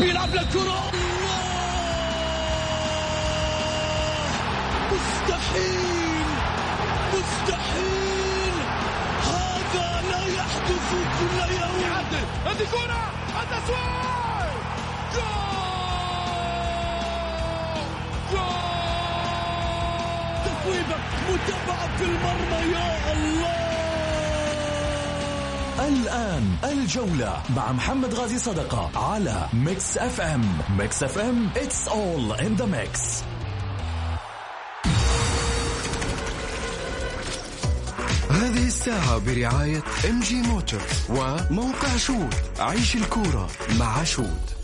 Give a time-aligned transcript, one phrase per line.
[0.00, 0.90] يلعب للكرة
[4.92, 6.26] مستحيل!
[7.14, 8.54] مستحيل!
[9.24, 11.80] هذا لا يحدث كل يوم.
[11.82, 12.26] يعدل.
[12.46, 13.02] هذه كرة!
[13.42, 14.52] التسويق
[15.14, 15.68] جول!
[18.32, 18.48] جول!
[20.44, 20.96] تسويبة
[21.28, 23.77] متابعة في المرمى يا الله!
[25.80, 30.58] الآن الجولة مع محمد غازي صدقة على Mix FM.
[30.78, 33.22] Mix FM it's all in the mix.
[38.30, 40.42] هذه الساعة برعاية MG
[41.08, 43.48] وموقع شوت عيش الكورة
[43.78, 44.57] مع شوت.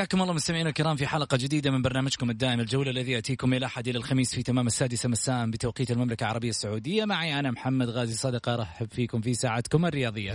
[0.00, 3.88] حياكم الله مستمعينا الكرام في حلقة جديدة من برنامجكم الدائم الجولة الذي يأتيكم إلى أحد
[3.88, 7.04] إلى الخميس في تمام السادسة مساء بتوقيت المملكة العربية السعودية.
[7.04, 10.32] معي أنا محمد غازي صدقة أرحب فيكم في ساعتكم الرياضية.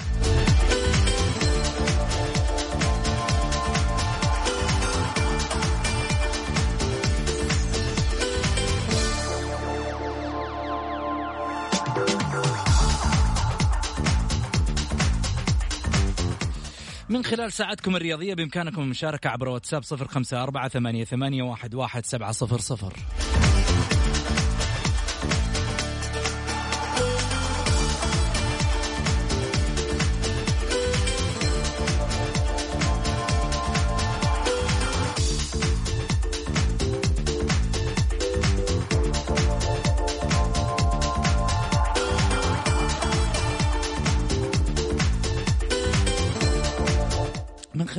[17.10, 23.45] من خلال ساعتكم الرياضية بإمكانكم المشاركة عبر واتساب 054 88 11700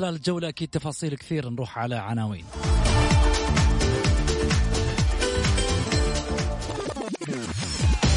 [0.06, 2.44] خلال الجولة أكيد تفاصيل كثير نروح على عناوين.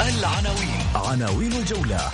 [0.01, 0.81] العناوين.
[0.95, 2.11] عناوين الجولة.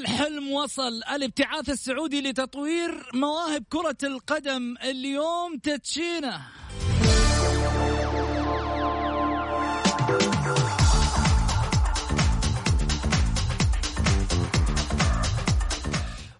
[0.00, 1.02] الحلم وصل.
[1.14, 6.40] الابتعاث السعودي لتطوير مواهب كرة القدم اليوم تدشينه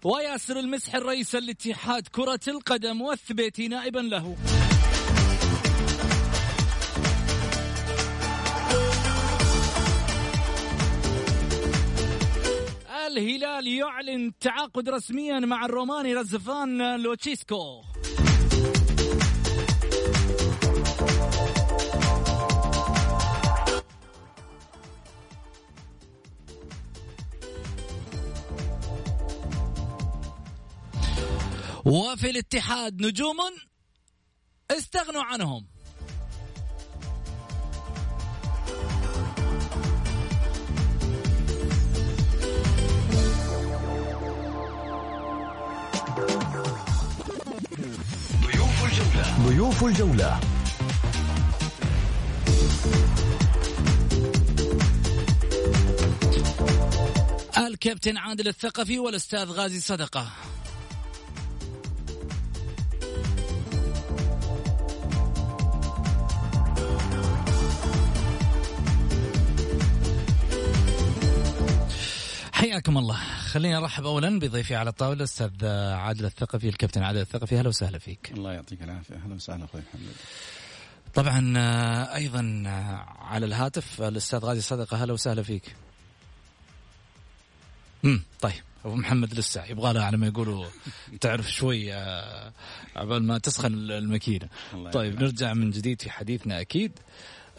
[0.03, 4.35] وياسر المسح الرئيس الاتحاد كرة القدم والثبيتي نائبا له.
[13.09, 17.81] الهلال يعلن تعاقد رسميا مع الروماني رزفان لوتشيسكو.
[31.85, 33.37] وفي الاتحاد نجوم
[34.71, 35.67] استغنوا عنهم.
[49.45, 50.39] ضيوف الجولة.
[57.57, 60.27] الكابتن عادل الثقفي والأستاذ غازي صدقة.
[72.59, 73.15] حياكم الله.
[73.39, 77.59] خليني أرحب اولا بضيفي على الطاولة الاستاذ عادل الثقفي الكابتن عادل الثقفي.
[77.59, 78.31] أهلا وسهلا فيك.
[78.31, 79.15] الله يعطيك العافية.
[79.15, 80.13] أهلا وسهلا أخوي محمد.
[81.13, 85.01] طبعا آه، أيضا آه، على الهاتف الأستاذ غازي صدقة.
[85.01, 85.75] أهلا وسهلا فيك.
[88.05, 88.63] امم طيب.
[88.85, 90.65] أبو محمد لسه يبغى لها على ما يقولوا
[91.21, 92.51] تعرف شوي آه،
[92.95, 94.47] عبال ما تسخن الماكينة.
[94.93, 96.99] طيب نرجع من جديد في حديثنا أكيد.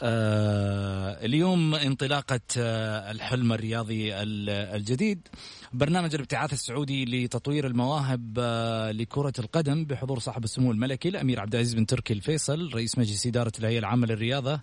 [0.02, 5.29] اليوم انطلاقة آه الحلم الرياضي الجديد.
[5.73, 11.75] برنامج الابتعاث السعودي لتطوير المواهب آه لكرة القدم بحضور صاحب السمو الملكي الأمير عبد العزيز
[11.75, 14.61] بن تركي الفيصل رئيس مجلس إدارة الهيئة العامة للرياضة.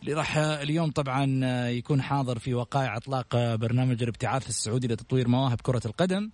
[0.00, 5.82] اللي راح اليوم طبعا يكون حاضر في وقائع إطلاق برنامج الابتعاث السعودي لتطوير مواهب كرة
[5.86, 6.30] القدم.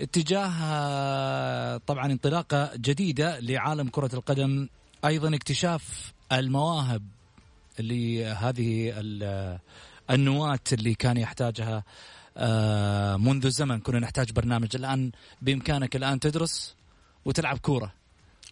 [0.00, 4.68] اتجاه طبعا انطلاقة جديدة لعالم كرة القدم.
[5.04, 7.02] أيضا اكتشاف المواهب
[7.80, 8.92] اللي هذه
[10.10, 11.84] النواة اللي كان يحتاجها
[12.38, 14.68] آه، منذ زمن كنا نحتاج برنامج.
[14.76, 15.12] الآن
[15.42, 16.74] بإمكانك الآن تدرس
[17.24, 17.92] وتلعب كورة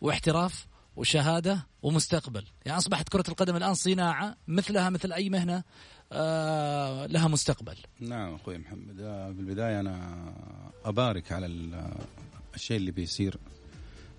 [0.01, 0.67] واحتراف
[0.97, 2.45] وشهادة ومستقبل.
[2.67, 5.63] يعني أصبحت كرة القدم الآن صناعة مثلها مثل أي مهنة
[6.13, 7.77] آه لها مستقبل.
[8.01, 9.01] نعم أخوي محمد.
[9.01, 10.35] آه، بالبدايه أنا
[10.85, 11.47] أبارك على
[12.55, 13.37] الشيء اللي بيصير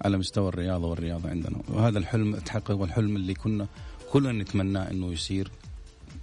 [0.01, 1.61] على مستوى الرياضة والرياضة عندنا.
[1.69, 3.67] وهذا الحلم تحقق والحلم اللي كنا
[4.11, 5.51] كلنا نتمناه إنه يصير.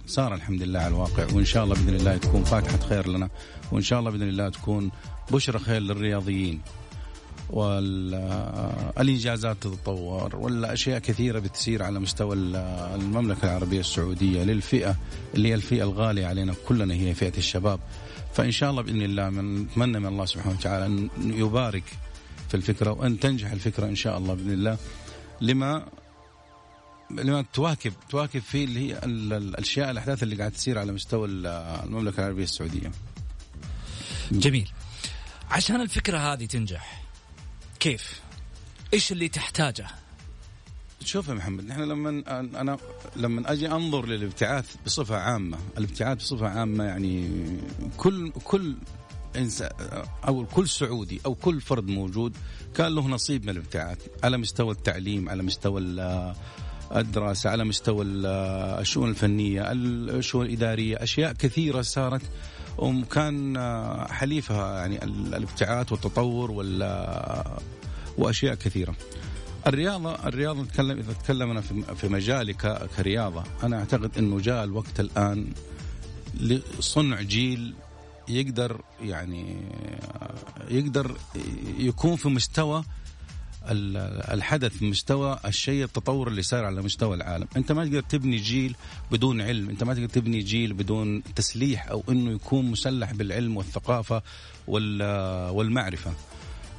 [0.07, 3.29] صار الحمد لله على الواقع وإن شاء الله بإذن الله تكون فاتحة خير لنا
[3.71, 4.91] وإن شاء الله بإذن الله تكون
[5.31, 6.61] بشرى خير للرياضيين.
[7.49, 12.35] والإنجازات تتطور ولا أشياء كثيرة بتصير على مستوى
[12.95, 14.95] المملكة العربية السعودية للفئة
[15.35, 17.79] اللي هي الفئة الغالية علينا كلنا هي فئة الشباب.
[18.33, 21.83] فإن شاء الله بإذن الله من نتمنى من الله سبحانه وتعالى أن يبارك
[22.49, 24.77] في الفكرة وأن تنجح الفكرة إن شاء الله بإذن الله.
[25.41, 25.85] لما
[27.21, 32.43] لما تواكب تواكب في اللي هي الأشياء الأحداث اللي قاعد تصير على مستوى المملكة العربية
[32.43, 32.91] السعودية.
[34.31, 34.69] جميل.
[35.51, 37.03] عشان الفكرة هذه تنجح
[37.79, 38.21] كيف؟
[38.93, 39.87] إيش اللي تحتاجه؟
[41.05, 42.23] شوف يا محمد نحن لما
[42.61, 42.77] أنا
[43.15, 47.29] لما أجي أنظر للابتعاث بصفة عامة، الابتعاث بصفة عامة يعني
[47.97, 48.75] كل كل
[49.35, 49.69] انسان
[50.27, 52.37] أو كل سعودي أو كل فرد موجود
[52.75, 55.81] كان له نصيب من الابتعاث على مستوى التعليم، على مستوى
[56.95, 62.21] الدراسة، على مستوى الشؤون الفنية، الشؤون الإدارية، أشياء كثيرة صارت
[62.77, 63.57] وكان
[64.09, 66.83] حليفها يعني الابتعاث والتطور وال
[68.17, 68.95] وأشياء كثيرة.
[69.67, 71.61] الرياضة الرياضة نتكلم إذا تكلمنا
[71.95, 72.53] في مجالي
[72.97, 75.47] كرياضة أنا أعتقد إنه جاء الوقت الآن
[76.39, 77.73] لصنع جيل
[78.27, 79.57] يقدر يعني
[80.69, 81.17] يقدر
[81.77, 82.83] يكون في مستوى
[83.65, 87.47] الحدث مستوى الشيء التطور اللي صار على مستوى العالم.
[87.57, 88.75] أنت ما تقدر تبني جيل
[89.11, 89.69] بدون علم.
[89.69, 94.21] أنت ما تقدر تبني جيل بدون تسليح أو إنه يكون مسلح بالعلم والثقافة
[94.67, 96.13] والمعرفة.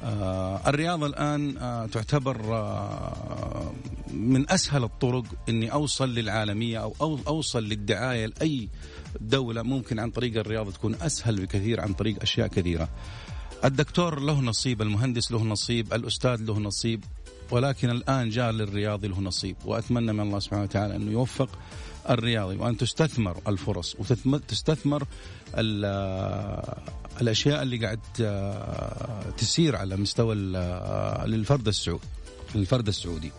[0.05, 3.73] آه الرياضة الآن آه تعتبر آه
[4.15, 8.69] من أسهل الطرق أني أوصل للعالمية أو أوصل للدعاية لأي
[9.21, 12.89] دولة ممكن عن طريق الرياضة تكون أسهل بكثير عن طريق أشياء كثيرة.
[13.65, 17.05] الدكتور له نصيب المهندس له نصيب الأستاذ له نصيب
[17.51, 21.49] ولكن الآن جاء للرياضي له نصيب وأتمنى من الله سبحانه وتعالى أنه يوفق
[22.11, 23.97] الرياضي وأن تستثمر الفرص
[24.27, 25.07] وتستثمر
[27.21, 28.01] الأشياء اللي قاعد
[29.37, 30.35] تسير على مستوى
[31.27, 32.05] للفرد السعودي
[32.55, 33.33] للفرد السعودي.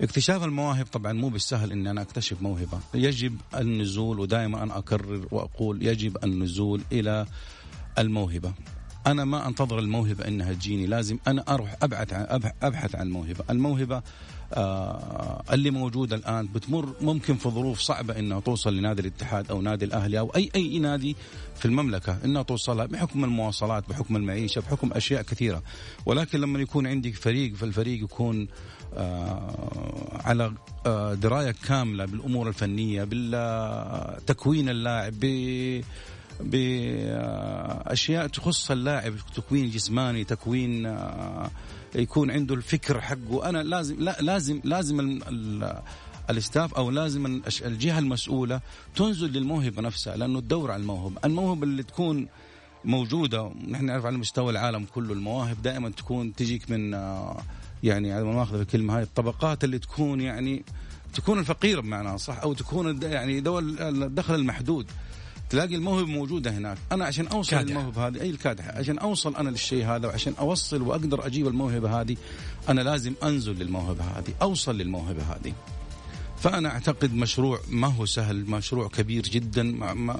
[0.00, 2.80] اكتشاف المواهب طبعا مو بالسهل إني أنا أكتشف موهبة.
[2.94, 7.26] يجب النزول ودائما أنا أكرر وأقول يجب النزول إلى
[7.98, 8.52] الموهبة.
[9.06, 13.44] أنا ما أنتظر الموهبة إنها تجيني لازم أنا أروح أبحث عن أبحث عن الموهبة.
[13.50, 14.02] الموهبة
[14.54, 19.84] آه اللي موجودة الآن بتمر ممكن في ظروف صعبة إنها توصل لنادي الاتحاد أو نادي
[19.84, 21.16] الأهلي أو اي أي نادي
[21.56, 25.62] في المملكة إنها توصلها بحكم المواصلات بحكم المعيشة بحكم أشياء كثيرة.
[26.06, 28.48] ولكن لما يكون عندك فريق فالفريق يكون
[28.96, 30.52] آه على
[30.86, 35.14] آه دراية كاملة بالأمور الفنية بالتكوين اللاعب
[36.42, 41.50] بأشياء تخص اللاعب تكوين جسماني تكوين آه،
[41.94, 43.48] يكون عنده الفكر حقه.
[43.48, 45.20] أنا لازم لا لازم لازم
[46.30, 48.60] الاستاف أو لازم الجهة المسؤولة
[48.96, 52.28] تنزل للموهبة نفسها لأنه تدور على الموهبة، الموهبة اللي تكون
[52.84, 57.42] موجودة نحن نعرف على مستوى العالم كله المواهب دائما تكون تجيك من آه،
[57.82, 60.64] يعني على ما ناخذ الكلمة هاي الطبقات اللي تكون يعني
[61.14, 64.86] تكون الفقيره بمعنى صح أو تكون يعني دول الدخل المحدود.
[65.50, 66.78] تلاقي الموهبة موجودة هناك.
[66.92, 67.68] أنا عشان أوصل كادح.
[67.68, 68.78] للموهبه هذه أي الكادحة.
[68.78, 72.16] عشان أوصل أنا للشيء هذا وعشان أوصل وأقدر أجيب الموهبة هذه
[72.68, 75.52] أنا لازم أنزل للموهبة هذه أوصل للموهبة هذه.
[76.40, 79.62] فأنا أعتقد مشروع ما هو سهل مشروع كبير جدا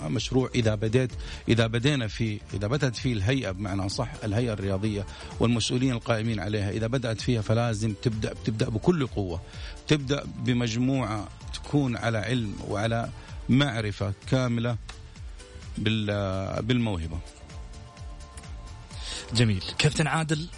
[0.08, 1.10] مشروع إذا بديت
[1.48, 5.06] إذا بدينا فيه إذا بدأت فيه الهيئة بمعنى صح الهيئة الرياضية
[5.40, 9.40] والمسؤولين القائمين عليها إذا بدأت فيها فلازم تبدأ تبدأ بكل قوة.
[9.88, 13.08] تبدأ بمجموعة تكون على علم وعلى
[13.48, 14.76] معرفة كاملة
[15.80, 17.18] بالموهبة.
[19.34, 19.62] جميل.
[19.78, 20.48] كابتن عادل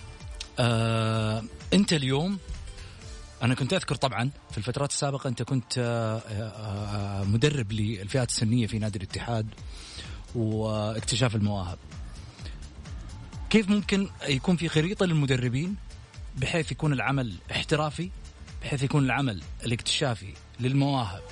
[0.59, 2.39] آه أنت اليوم
[3.43, 8.79] أنا كنت أذكر طبعا في الفترات السابقة أنت كنت آه آه مدرب للفئات السنية في
[8.79, 9.47] نادي الاتحاد
[10.35, 11.79] واكتشاف المواهب.
[13.51, 15.77] كيف ممكن يكون في خريطة للمدربين
[16.37, 18.11] بحيث يكون العمل احترافي
[18.63, 21.23] بحيث يكون العمل الاكتشافي للمواهب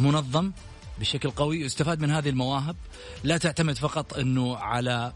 [0.00, 0.52] منظم؟
[0.98, 2.76] بشكل قوي يستفاد من هذه المواهب.
[3.24, 5.12] لا تعتمد فقط إنه على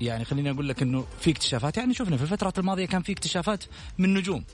[0.00, 1.76] يعني خليني أقول لك إنه في اكتشافات.
[1.76, 3.64] يعني شفنا في الفترات الماضية كان في اكتشافات
[3.98, 4.44] من نجوم.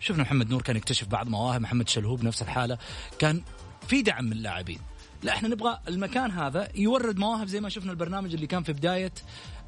[0.00, 2.78] شفنا محمد نور كان يكتشف بعض مواهب محمد شلهوب نفس الحالة.
[3.18, 3.42] كان
[3.88, 4.78] في دعم من اللاعبين.
[5.22, 9.12] لا إحنا نبغى المكان هذا يورد مواهب زي ما شفنا البرنامج اللي كان في بداية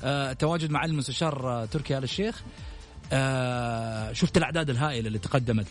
[0.02, 2.43] آه تواجد مع المستشار آه تركي آل الشيخ.
[3.12, 5.67] آه شفت الأعداد الهائلة اللي تقدمت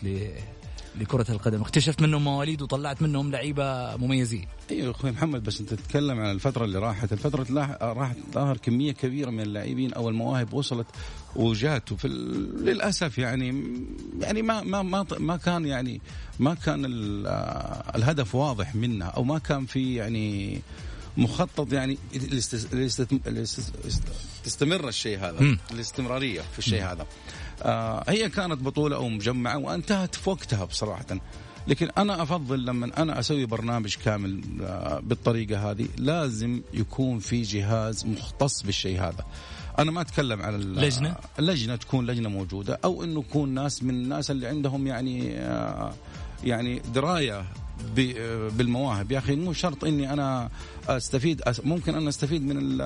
[1.00, 1.60] لكرة القدم.
[1.60, 4.46] اكتشفت منهم مواليد وطلعت منهم لعيبة مميزين.
[4.70, 7.12] أيوه أخوي محمد بس أنت تتكلم عن الفترة اللي راحت.
[7.12, 10.86] الفترة اللي راحت ظهر كمية كبيرة من اللاعبين أو المواهب وصلت
[11.36, 11.92] وجات.
[11.92, 13.74] وفي للأسف يعني
[14.20, 16.00] يعني ما ما ما ما كان يعني
[16.38, 16.84] ما كان
[17.94, 20.60] الهدف واضح منها أو ما كان في يعني
[21.16, 21.98] مخطط يعني
[24.44, 27.06] تستمر الشيء هذا الاستمرارية في الشيء هذا.
[27.62, 31.06] آه هي كانت بطولة أو مجمعة وانتهت في وقتها بصراحة.
[31.68, 38.06] لكن أنا أفضل لما أنا أسوي برنامج كامل آه بالطريقة هذه لازم يكون في جهاز
[38.06, 39.24] مختص بالشيء هذا.
[39.78, 44.30] أنا ما أتكلم على لجنة؟ اللجنة تكون لجنة موجودة أو إنه يكون ناس من الناس
[44.30, 45.92] اللي عندهم يعني آه
[46.44, 47.44] يعني دراية
[48.56, 49.12] بالمواهب.
[49.12, 50.48] يا أخي مو شرط إني أنا
[50.88, 52.78] أستفيد ممكن أنا أستفيد من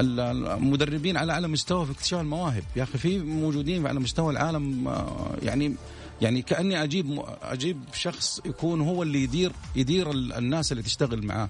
[0.00, 2.62] المدربين على أعلى مستوى في اكتشاف المواهب.
[2.76, 5.74] يا أخي في موجودين على مستوى العالم آه، يعني
[6.20, 11.48] يعني كأني أجيب أجيب شخص يكون هو اللي يدير يدير الناس اللي تشتغل معاه.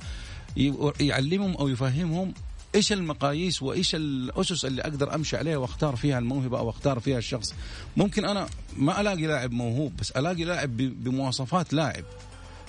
[1.00, 2.34] يعلمهم أو يفهمهم
[2.74, 7.54] إيش المقاييس وإيش الأسس اللي أقدر أمشي عليها وأختار فيها الموهبة أو أختار فيها الشخص.
[7.96, 12.04] ممكن أنا ما ألاقي لاعب موهوب بس ألاقي لاعب بمواصفات لاعب.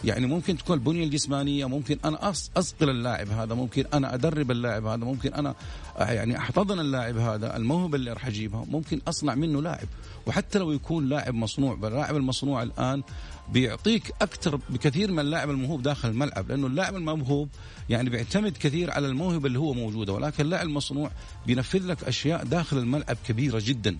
[0.03, 5.05] يعني ممكن تكون البنية الجسمانية ممكن أنا أصقل اللاعب هذا ممكن أنا أدرب اللاعب هذا
[5.05, 5.55] ممكن أنا
[5.99, 9.87] يعني أحتضن اللاعب هذا الموهبة اللي راح أجيبها ممكن أصنع منه لاعب.
[10.25, 13.03] وحتى لو يكون لاعب مصنوع اللاعب المصنوع الآن
[13.51, 17.49] بيعطيك أكثر بكثير من اللاعب الموهوب داخل الملعب لأنه اللاعب الموهوب
[17.89, 21.11] يعني بيعتمد كثير على الموهبة اللي هو موجودة ولكن اللاعب المصنوع
[21.47, 23.97] بينفذ لك أشياء داخل الملعب كبيرة جدا.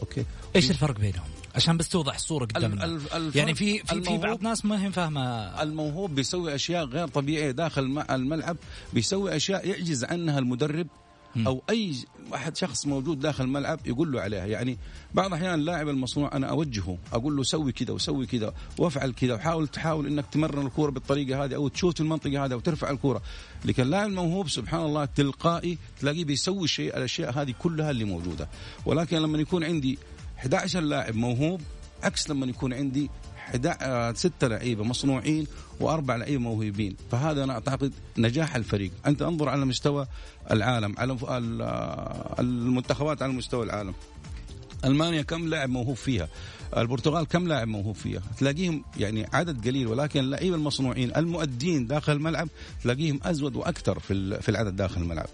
[0.00, 0.24] okay؟
[0.56, 3.00] إيش الفرق بينهم؟ عشان بس توضح الصورة قدامنا.
[3.34, 5.62] يعني في في, في بعض ناس ما هي فاهمة.
[5.62, 8.56] الموهوب بيسوي أشياء غير طبيعية داخل الملعب
[8.92, 10.86] بيسوي أشياء يعجز عنها المدرب
[11.46, 11.94] أو أي
[12.30, 14.46] واحد شخص موجود داخل الملعب يقول له عليها.
[14.46, 14.78] يعني
[15.14, 19.68] بعض الاحيان اللاعب المصنوع أنا أوجهه أقول له سوي كذا وسوي كذا وافعل كذا وحاول
[19.68, 23.22] تحاول إنك تمرر الكورة بالطريقة هذه أو تشوت المنطقة هذه وترفع الكورة.
[23.64, 28.48] لكن اللاعب الموهوب سبحان الله تلقائي تلاقيه بيسوي شيء الأشياء هذه كلها اللي موجودة.
[28.86, 29.98] ولكن لما يكون عندي
[30.40, 31.60] 11 لاعب موهوب.
[32.02, 33.10] عكس لما يكون عندي
[33.66, 35.46] آه، ستة لعيبة مصنوعين
[35.80, 36.96] وأربع لعيبة موهوبين.
[37.10, 38.90] فهذا أنا أعتقد نجاح الفريق.
[39.06, 40.06] أنت انظر على مستوى
[40.50, 43.94] العالم على آه، المنتخبات على مستوى العالم.
[44.84, 46.28] ألمانيا كم لاعب موهوب فيها؟
[46.76, 52.48] البرتغال كم لاعب موهوب فيها؟ تلاقيهم يعني عدد قليل ولكن اللعيبة المصنوعين المؤدين داخل الملعب
[52.82, 53.98] تلاقيهم أزود وأكثر
[54.40, 55.26] في العدد داخل الملعب.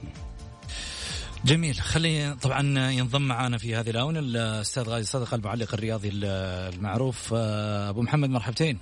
[1.47, 1.75] جميل.
[1.75, 7.35] خلي طبعا ينضم معنا في هذه الآونة الأستاذ غازي صدقه المعلق الرياضي المعروف.
[7.37, 8.79] آه، أبو محمد مرحبتين.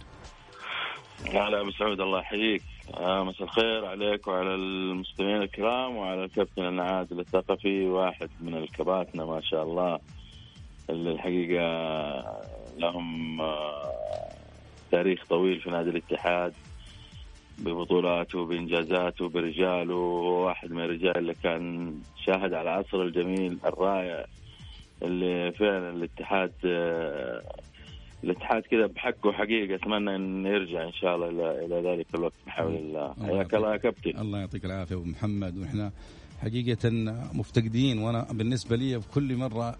[1.26, 2.62] هلا أبو سعود الله يحييك.
[2.94, 9.40] آه، مساء الخير عليك وعلى المستمعين الكرام وعلى الكابتن العادل الثقفي واحد من الكباتنة ما
[9.40, 9.98] شاء الله
[10.90, 11.64] اللي الحقيقة
[12.78, 13.92] لهم آه،
[14.90, 16.52] تاريخ طويل في نادي الاتحاد.
[17.58, 21.94] ببطولاته بانجازاته برجاله واحد من الرجال اللي كان
[22.26, 24.26] شاهد على العصر الجميل الرائع
[25.02, 26.52] اللي فعلا الاتحاد
[28.24, 29.74] الاتحاد كذا بحقه حقيقة.
[29.74, 33.14] أتمنى إن يرجع إن شاء الله إلى إلى ذلك الوقت بحول الله.
[33.22, 34.18] حياك الله يا كابتن.
[34.18, 35.58] الله يعطيك العافية أبو محمد.
[35.58, 35.90] ونحن
[36.42, 36.90] حقيقة
[37.34, 39.76] مفتقدين وأنا بالنسبة لي في كل مرة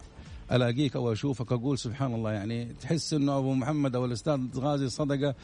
[0.53, 5.35] ألاقيك أو أشوفك أقول سبحان الله يعني تحس إنه أبو محمد أو الأستاذ غازي صدقة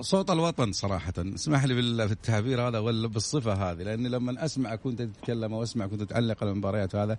[0.00, 1.12] صوت الوطن صراحة.
[1.18, 1.74] اسمح لي
[2.06, 6.52] في التعبير هذا ولا بالصفة هذه لأني لما أسمعك وأنت تتكلم وأسمعك وأنت تعلق على
[6.52, 7.18] المباريات هذا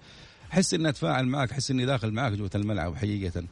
[0.54, 3.44] أحس إني أتفاعل معك أحس إني داخل معك جوة الملعب حقيقة.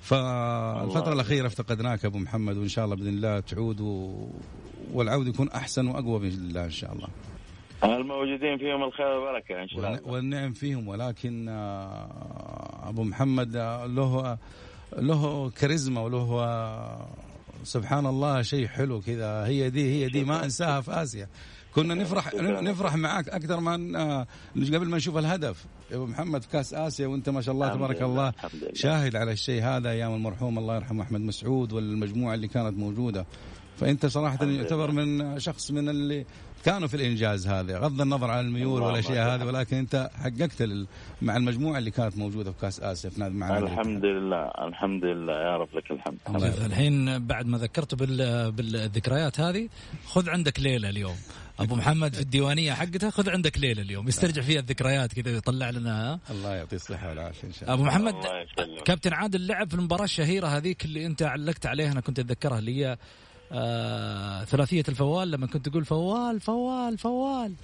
[0.00, 4.26] فالفترة الأخيرة افتقدناك أبو محمد وإن شاء الله بإذن الله تعود و...
[4.92, 7.08] والعود يكون أحسن وأقوى بإذن الله إن شاء الله.
[7.84, 10.00] الموجودين فيهم الخير والبركة إن شاء الله.
[10.04, 14.38] والنعم فيهم ولكن آه، أبو محمد آه، له
[14.98, 16.40] له كاريزما وله
[17.64, 19.44] سبحان الله شيء حلو كذا.
[19.46, 21.28] هي دي هي دي ما أنساها في آسيا.
[21.74, 25.64] كنا نفرح نفرح معاك أكثر من آه، قبل ما نشوف الهدف.
[25.90, 28.32] يا أبو محمد في كأس آسيا وأنت ما شاء الله تبارك الله
[28.72, 29.90] شاهد على الشيء هذا.
[29.90, 33.26] أيام المرحوم الله يرحمه أحمد مسعود والمجموعة اللي كانت موجودة.
[33.80, 36.26] فأنت صراحة يعتبر من شخص من اللي
[36.64, 40.68] كانوا في الإنجاز هذا غض النظر عن الميول والأشياء هذه ولكن أنت حققت
[41.22, 45.32] مع المجموعة اللي كانت موجودة في كأس آسيا في نادي مع الحمد لله الحمد لله
[45.32, 46.18] يا رب لك الحمد.
[46.66, 49.68] الحين بعد ما ذكرت بالذكريات هذه
[50.06, 51.16] خذ عندك ليلة اليوم.
[51.58, 54.08] أبو محمد في الديوانية حقته خذ عندك ليلة اليوم.
[54.08, 57.74] يسترجع فيها الذكريات كذا ويطلع لنا الله يعطيه الصحة والعافية إن شاء الله.
[57.74, 58.14] ابو محمد
[58.84, 62.84] كابتن عادل لعب في المباراة الشهيرة هذيك اللي أنت علقت عليها أنا كنت أتذكرها اللي
[62.84, 62.98] هي
[63.52, 67.54] آه ثلاثية الفوال لما كنت تقول فوال فوال فوال.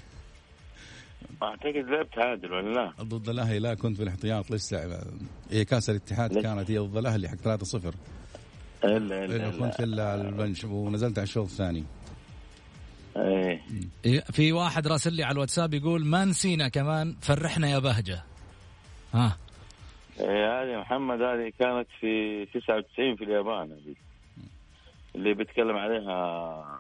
[1.42, 5.00] أعتقد لعبت عادل ولا لا؟ ضد الأهلي لا كنت في الاحتياط لسه.
[5.50, 7.94] هي كأس الاتحاد كانت هي ضد الأهلي حق 3-0
[8.84, 11.84] الا الا كنت في ال bench ونزلت على الشوط الثاني.
[13.16, 13.60] إيه.
[14.20, 18.22] في واحد راسل لي على الواتساب يقول ما نسينا كمان فرحنا يا بهجة.
[19.14, 19.36] ها.
[20.20, 23.94] إيه هذه محمد هذه كانت في 99 في اليابان هذه.
[25.14, 26.78] اللي بيتكلم عليها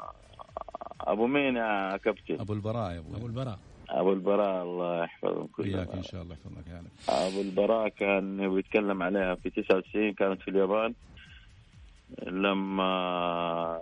[1.00, 3.16] أبو مين يا كابتن؟ أبو البراء يا أبو.
[3.16, 3.58] أبو البراء.
[3.90, 6.88] أبو البراء الله يحفظهم كلهم وياك إن شاء الله يحفظك يعني.
[7.08, 10.94] أبو البراء كان بيتكلم عليها في 99 كانت في اليابان.
[12.22, 13.80] لما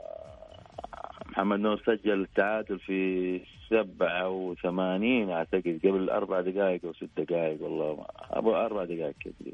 [1.26, 3.40] محمد نور سجل التعادل في
[3.70, 9.52] 87 أعتقد قبل أربع دقائق أو ست دقائق والله أبو أربع دقائق كذا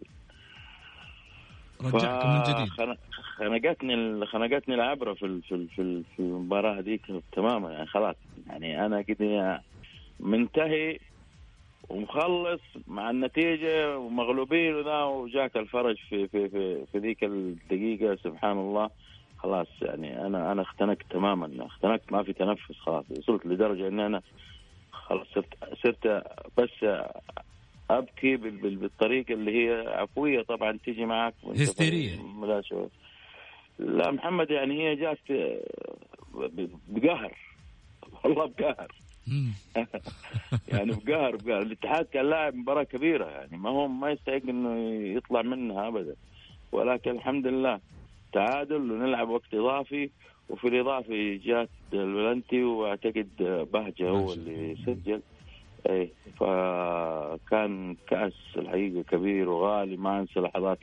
[1.83, 2.69] رجعكم من جديد.
[3.39, 8.17] خنقتني خنقتني العبرة في في في, في المباراة هذيك تماما يعني خلاص
[8.47, 9.63] يعني أنا كده
[10.21, 10.99] منتهي
[11.89, 18.91] ومخلص مع النتيجة ومغلوبين وذا وجاك الفرج في في في, في ذيك الدقيقة سبحان الله.
[19.39, 24.23] خلاص يعني أنا أنا اختنقت تماما اختنقت ما في تنفس خلاص وصلت لدرجة إن أنا
[24.93, 25.55] خلاص صرت
[25.85, 26.25] صرت
[26.59, 26.87] بس
[27.91, 32.17] أبكي بالطريقة اللي هي عفوية طبعا تيجي معك هستيريه
[33.79, 35.19] لا محمد يعني هي جات
[36.89, 37.37] بقهر.
[38.25, 38.93] والله بقهر.
[40.73, 41.63] يعني بقهر بقهر.
[41.63, 43.57] الاتحاد كان لاعب مباراة كبيرة يعني.
[43.57, 44.77] ما هو ما يستحق إنه
[45.17, 46.15] يطلع منها ابدا.
[46.73, 47.81] ولكن الحمد لله
[48.33, 50.11] تعادل ونلعب وقت إضافي.
[50.49, 53.29] وفي الإضافي جات الولنتي وأعتقد
[53.73, 55.21] بهجة هو اللي سجل.
[55.91, 60.79] اي فكان كأس الحقيقة كبير وغالي ما أنسى لحظات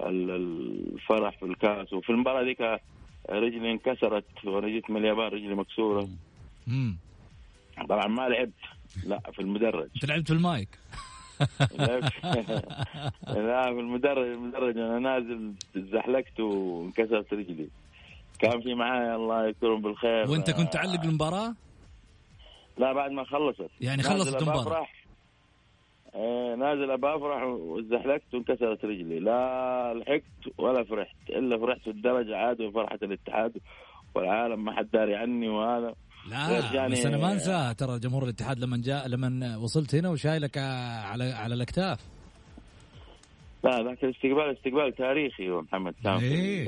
[0.00, 1.92] الفرح في الكأس.
[1.92, 2.80] وفي المباراة ذيك
[3.30, 6.08] رجلي انكسرت وأنا جيت من اليابان رجلي مكسورة.
[7.88, 8.52] طبعا ما لعبت.
[9.04, 9.88] لا في المدرج.
[9.94, 10.68] أنت لعبت في المايك.
[13.28, 14.78] لا في المدرج المدرج.
[14.78, 17.68] أنا نازل تزحلقت وانكسرت رجلي.
[18.38, 20.30] كان في معايا الله يذكرهم بالخير.
[20.30, 21.54] وأنت كنت تعلق المباراة؟
[22.78, 23.70] لا بعد ما خلصت.
[23.80, 24.86] يعني خلصت المباراه
[26.14, 29.20] آه نازل ابى افرح وزحلقت وانكسرت رجلي.
[29.20, 31.16] لا لحقت ولا فرحت.
[31.30, 33.58] إلا فرحت في الدرجة عادي وفرحة الاتحاد
[34.14, 34.64] والعالم.
[34.64, 35.94] ما حد داري عني وهذا.
[36.30, 41.24] لا بس أنا ما انساها ترى جمهور الاتحاد لما جاء لما وصلت هنا وشايلك على
[41.24, 42.00] على الأكتاف.
[43.64, 46.64] لا ذاك الاستقبال استقبال تاريخي يا محمد كان إيه.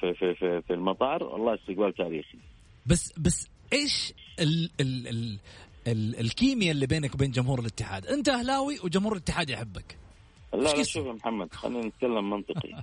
[0.00, 1.24] في, في في في المطار.
[1.24, 2.38] والله استقبال تاريخي.
[2.86, 5.38] بس بس إيش ال ال ال
[5.86, 9.98] ال الكيمياء اللي بينك وبين جمهور الاتحاد؟ أنت أهلاوي وجمهور الاتحاد يحبك.
[10.52, 12.72] لا لا شوف يا محمد خلينا نتكلم منطقي.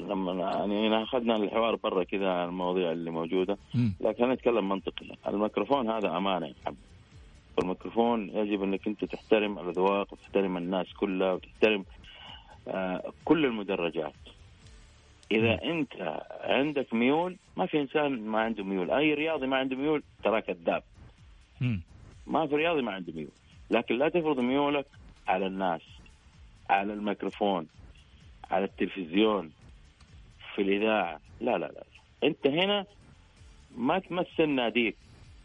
[0.00, 3.58] لما يعني أخذنا الحوار برا كذا المواضيع اللي موجودة
[4.00, 5.06] لكن نتكلم منطقي.
[5.28, 6.76] الميكروفون هذا أمانة يا محمد.
[7.58, 11.84] والميكروفون يجب إنك أنت تحترم الأذواق وتحترم الناس كلها وتحترم
[12.68, 14.12] آه كل المدرجات.
[15.32, 18.90] إذا أنت عندك ميول ما في إنسان ما عنده ميول.
[18.90, 20.82] أي رياضي ما عنده ميول ترى كذاب.
[22.26, 23.30] ما في رياضي ما عنده ميول.
[23.70, 24.86] لكن لا تفرض ميولك
[25.28, 25.82] على الناس
[26.70, 27.66] على الميكروفون
[28.50, 29.50] على التلفزيون
[30.54, 31.20] في الإذاعة.
[31.40, 31.84] لا لا لا.
[32.24, 32.86] أنت هنا
[33.76, 34.96] ما تمثل ناديك.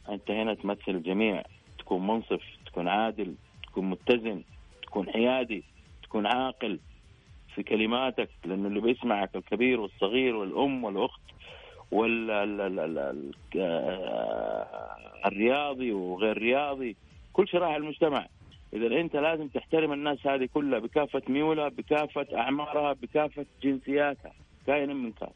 [0.09, 1.43] أنت هنا تمثل الجميع.
[1.79, 4.43] تكون منصف تكون عادل تكون متزن
[4.83, 5.63] تكون حيادي
[6.03, 6.79] تكون عاقل.
[7.55, 11.21] في كلماتك لأنه اللي بيسمعك الكبير والصغير والأم والأخت
[11.91, 12.31] وال
[15.25, 16.95] الرياضي وغير رياضي
[17.33, 18.27] كل شرائح المجتمع.
[18.73, 24.33] إذا أنت لازم تحترم الناس هذه كلها بكافة ميولها بكافة أعمارها بكافة جنسياتها
[24.67, 25.29] كائنا من كان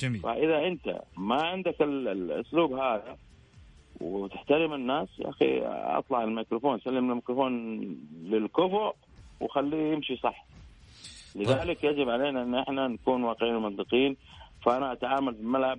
[0.00, 0.20] جميل.
[0.20, 3.16] فإذا أنت ما عندك الأسلوب هذا
[4.00, 7.80] وتحترم الناس يا أخي أطلع الميكروفون سلم الميكروفون
[8.22, 8.94] للكفؤ
[9.40, 10.46] وخليه يمشي صح.
[11.34, 14.16] لذلك يجب علينا أن إحنا نكون واقعيين ومنطقيين.
[14.64, 15.78] فأنا أتعامل في الملعب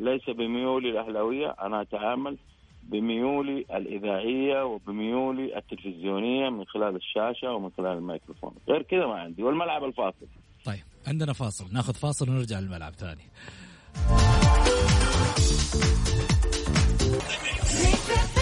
[0.00, 2.36] ليس بميولي الأهلاوية أنا أتعامل
[2.82, 8.54] بميولي الإذاعية وبميولي التلفزيونية من خلال الشاشة ومن خلال الميكروفون.
[8.68, 10.26] غير كذا ما عندي والملعب الفاصل.
[10.64, 11.74] طيب عندنا فاصل.
[11.74, 13.22] ناخذ فاصل ونرجع للملعب ثاني.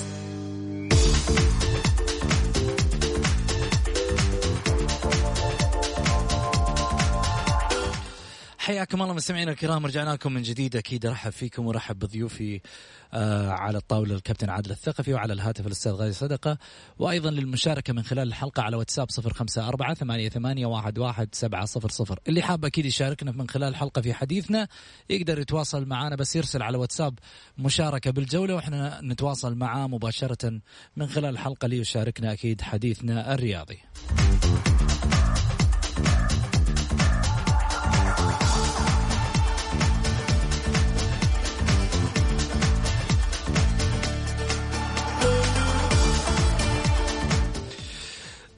[8.61, 10.75] حياكم الله مستمعينا الكرام رجعنا لكم من جديد.
[10.75, 12.61] أكيد أرحب فيكم وارحب بضيوفي
[13.13, 16.57] آه على الطاولة الكابتن عادل الثقفي وعلى الهاتف الأستاذ غازي صدقة.
[16.99, 22.19] وأيضا للمشاركة من خلال الحلقة على واتساب 054 88 ثمانية واحد واحد سبعة صفر صفر.
[22.27, 24.67] اللي حاب أكيد يشاركنا من خلال الحلقة في حديثنا
[25.09, 27.19] يقدر يتواصل معنا بس يرسل على واتساب
[27.57, 30.61] مشاركة بالجولة وإحنا نتواصل معاه مباشرة
[30.95, 33.79] من خلال الحلقة ليشاركنا أكيد حديثنا الرياضي.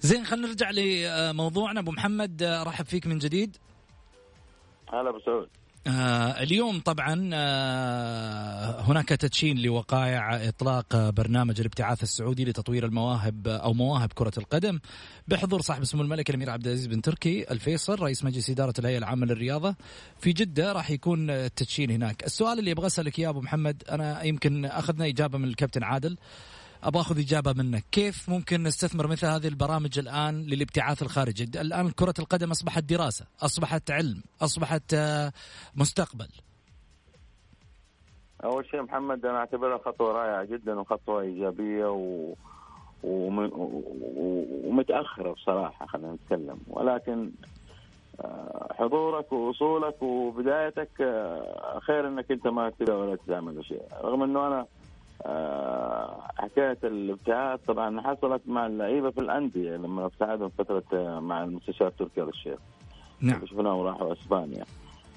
[0.03, 1.79] زين خلينا نرجع لموضوعنا.
[1.79, 3.57] أبو محمد رحب فيك من جديد.
[4.89, 5.49] هلا أبو سعود.
[5.87, 14.13] آه اليوم طبعا آه هناك تدشين لوقائع إطلاق برنامج الابتعاث السعودي لتطوير المواهب أو مواهب
[14.13, 14.79] كرة القدم.
[15.27, 19.25] بحضور صاحب سمو الملك الأمير عبد العزيز بن تركي الفيصل رئيس مجلس إدارة الهيئة العامة
[19.25, 19.75] للرياضة.
[20.19, 22.23] في جدة راح يكون التدشين هناك.
[22.23, 26.17] السؤال اللي أبغى أسألك إياه أبو محمد أنا يمكن أخذنا إجابة من الكابتن عادل.
[26.83, 27.83] أبغى أخذ إجابة منك.
[27.91, 33.91] كيف ممكن نستثمر مثل هذه البرامج الآن للابتعاث الخارجي؟ الآن كرة القدم أصبحت دراسة أصبحت
[33.91, 34.95] علم أصبحت
[35.75, 36.27] مستقبل.
[38.43, 42.33] أول شيء محمد أنا أعتبرها خطوة رائعة جدا وخطوة إيجابية و...
[43.03, 43.49] وم...
[44.65, 46.57] ومتأخرة بصراحة خلينا نتكلم.
[46.67, 47.31] ولكن
[48.71, 50.89] حضورك ووصولك وبدايتك
[51.81, 54.65] خير إنك أنت ما تبدا ولا تعمل شيء رغم إنه أنا
[56.37, 62.29] حكاية الابتعاث طبعا حصلت مع اللعيبة في الأندية لما ابتعدوا فترة مع المستشار تركي آل
[62.29, 62.59] الشيخ.
[63.21, 63.45] نعم.
[63.45, 64.65] شفناهم راحوا أسبانيا.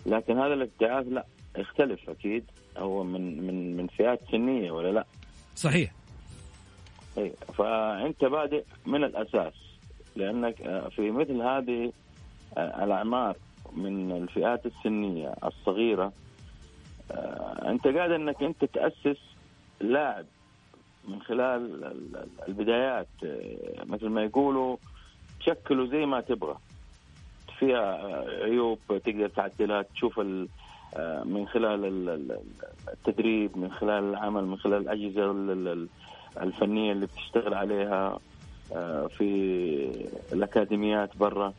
[0.07, 1.27] لكن هذا الابتعاث لا
[1.59, 2.45] يختلف أكيد
[2.79, 5.07] هو من من من فئات سنية ولا لا؟
[5.55, 5.92] صحيح.
[7.19, 9.53] اي فأنت بادئ من الأساس
[10.16, 10.57] لأنك
[10.97, 11.92] في مثل هذه
[12.59, 13.37] الأعمار
[13.73, 16.12] من الفئات السنية الصغيرة
[17.66, 19.19] أنت قادر إنك أنت تأسس
[19.81, 20.25] لاعب
[21.09, 21.85] من خلال
[22.49, 23.09] البدايات
[23.87, 24.77] مثل ما يقولوا
[25.41, 26.57] تشكله زي ما تبغى.
[27.59, 27.97] فيها
[28.45, 30.19] عيوب تقدر تعدلها تشوف
[31.25, 31.85] من خلال
[32.89, 35.31] التدريب من خلال العمل من خلال الأجهزة
[36.43, 38.19] الفنية اللي بتشتغل عليها
[39.09, 39.29] في
[40.33, 41.53] الأكاديميات برا.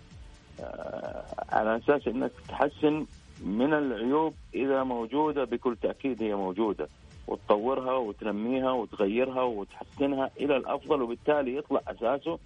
[1.49, 3.05] على أساس إنك تحسن
[3.45, 6.87] من العيوب إذا موجودة بكل تأكيد هي موجودة.
[7.27, 12.39] وتطورها وتنميها وتغيرها وتحسنها إلى الأفضل وبالتالي يطلع أساسه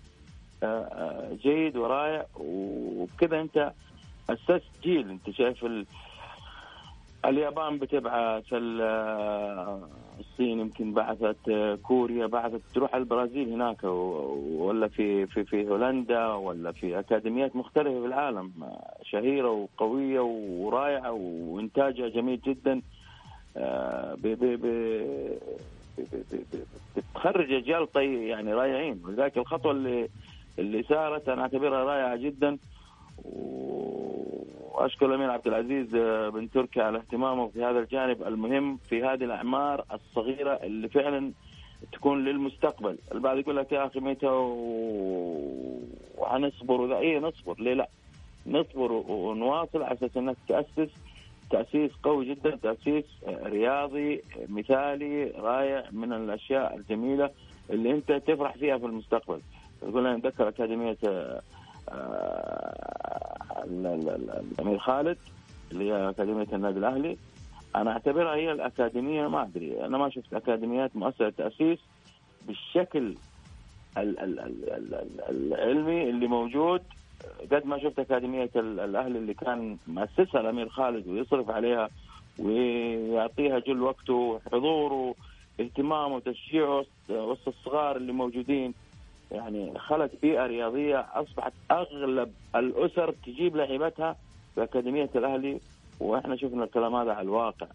[1.44, 2.26] جيد ورائع.
[2.36, 3.72] وبكذا أنت
[4.30, 5.10] أسست جيل.
[5.10, 5.86] أنت شايف ال...
[7.26, 8.44] اليابان بتبعث
[10.20, 17.00] الصين يمكن بعثت كوريا بعثت تروح البرازيل هناك ولا في في في هولندا ولا في
[17.00, 18.52] أكاديميات مختلفة في العالم
[19.04, 22.82] شهيرة وقوية ورائعة وإنتاجها جميل جدا.
[26.96, 29.02] بتخرج اجيال طي يعني رائعين.
[29.06, 30.10] ولذلك الخطوة اللي
[30.60, 32.58] اللي صارت أنا أعتبرها رائعة جدا.
[34.72, 35.88] وأشكر الأمير عبد العزيز
[36.34, 41.32] بن تركي على اهتمامه في هذا الجانب المهم في هذه الأعمار الصغيرة اللي فعلا
[41.92, 44.28] تكون للمستقبل، البعض يقول لك يا أخي متى
[46.18, 47.90] وحنصبر؟ اي نصبر؟ ليه لا؟
[48.48, 50.90] نصبر ونواصل على أساس إنك تأسس
[51.52, 57.30] تأسيس قوي جدا تأسيس رياضي مثالي رائع من الأشياء الجميلة
[57.70, 59.42] اللي أنت تفرح فيها في المستقبل.
[59.84, 60.98] يقول أنا أتذكر أكاديمية
[63.66, 65.18] الأمير خالد
[65.72, 67.18] اللي هي أكاديمية النادي الأهلي.
[67.76, 69.86] أنا أعتبرها هي الأكاديمية ما أدري.
[69.86, 71.80] أنا ما شفت أكاديميات مؤسسة تأسيس
[72.48, 73.16] بالشكل
[75.30, 76.82] العلمي اللي موجود
[77.52, 81.90] قد ما شفت أكاديمية الأهلي اللي كان مؤسسها الأمير خالد ويصرف عليها
[82.40, 85.16] ويعطيها جل وقته حضوره
[85.60, 88.74] اهتمامه وتشجيعه وسط الصغار اللي موجودين.
[89.32, 94.16] يعني خلق بيئة رياضية أصبحت أغلب الأسر تجيب لعيبتها
[94.56, 95.60] في أكاديمية الأهلي
[96.00, 97.68] وإحنا شفنا الكلام هذا على الواقع.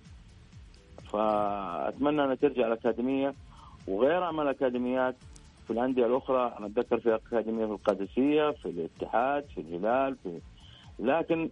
[1.12, 3.34] فأتمنى أن ترجع الأكاديمية
[3.88, 5.14] وغيرها من الأكاديميات
[5.66, 10.40] في الأندية الأخرى أنا أتذكر في أكاديمية في القادسية في الاتحاد في الهلال في
[10.98, 11.48] لكن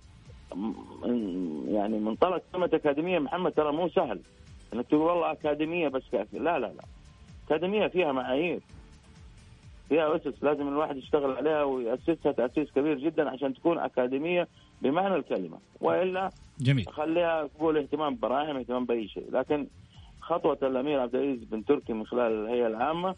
[1.69, 4.21] يعني منطلق كلمه أكاديمية محمد ترى مو سهل.
[4.75, 6.73] إنك تقول والله أكاديمية بس لا لا لا.
[7.47, 8.61] أكاديمية فيها معايير.
[9.89, 14.49] فيها أسس لازم الواحد يشتغل عليها ويأسسها تأسيس كبير جدا عشان تكون أكاديمية
[14.83, 15.59] بمعنى الكلمة.
[15.81, 16.89] وإلا جميل.
[16.89, 19.27] خليها تقول اهتمام براعم اهتمام بأي شيء.
[19.33, 19.67] لكن
[20.21, 23.15] خطوة الأمير عبد العزيز بن تركي من خلال الهيئة العامة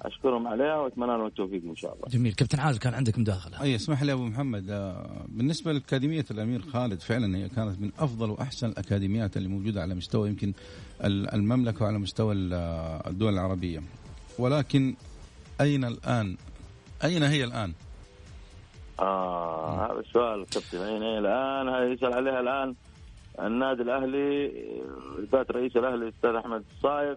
[0.00, 2.08] أشكرهم عليها وأتمنى لهم التوفيق إن شاء الله.
[2.08, 3.62] جميل كابتن عازم كان عندك مداخلة.
[3.62, 8.30] أي اسمح لي أبو محمد آه، بالنسبة لأكاديمية الأمير خالد فعلا هي كانت من أفضل
[8.30, 10.52] وأحسن الأكاديميات اللي موجودة على مستوى يمكن
[11.04, 12.34] المملكة وعلى مستوى
[13.06, 13.82] الدول العربية.
[14.38, 14.94] ولكن
[15.60, 16.36] أين الآن؟
[17.04, 17.72] أين هي الآن؟
[19.00, 22.74] آه هذا السؤال كابتن أين هي الآن؟ هذا يسأل عليها الآن
[23.40, 24.52] النادي الأهلي
[25.32, 27.14] ذات رئيس الأهلي الاستاذ أحمد الصايغ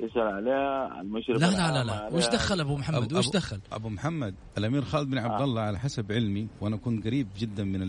[0.00, 2.08] يسأل عليها المشرف لا لا لا لا.
[2.12, 5.44] وش دخل أبو محمد؟ وش دخل؟ أبو محمد الأمير خالد بن عبد آه.
[5.44, 7.82] الله على حسب علمي وأنا كنت قريب جدا من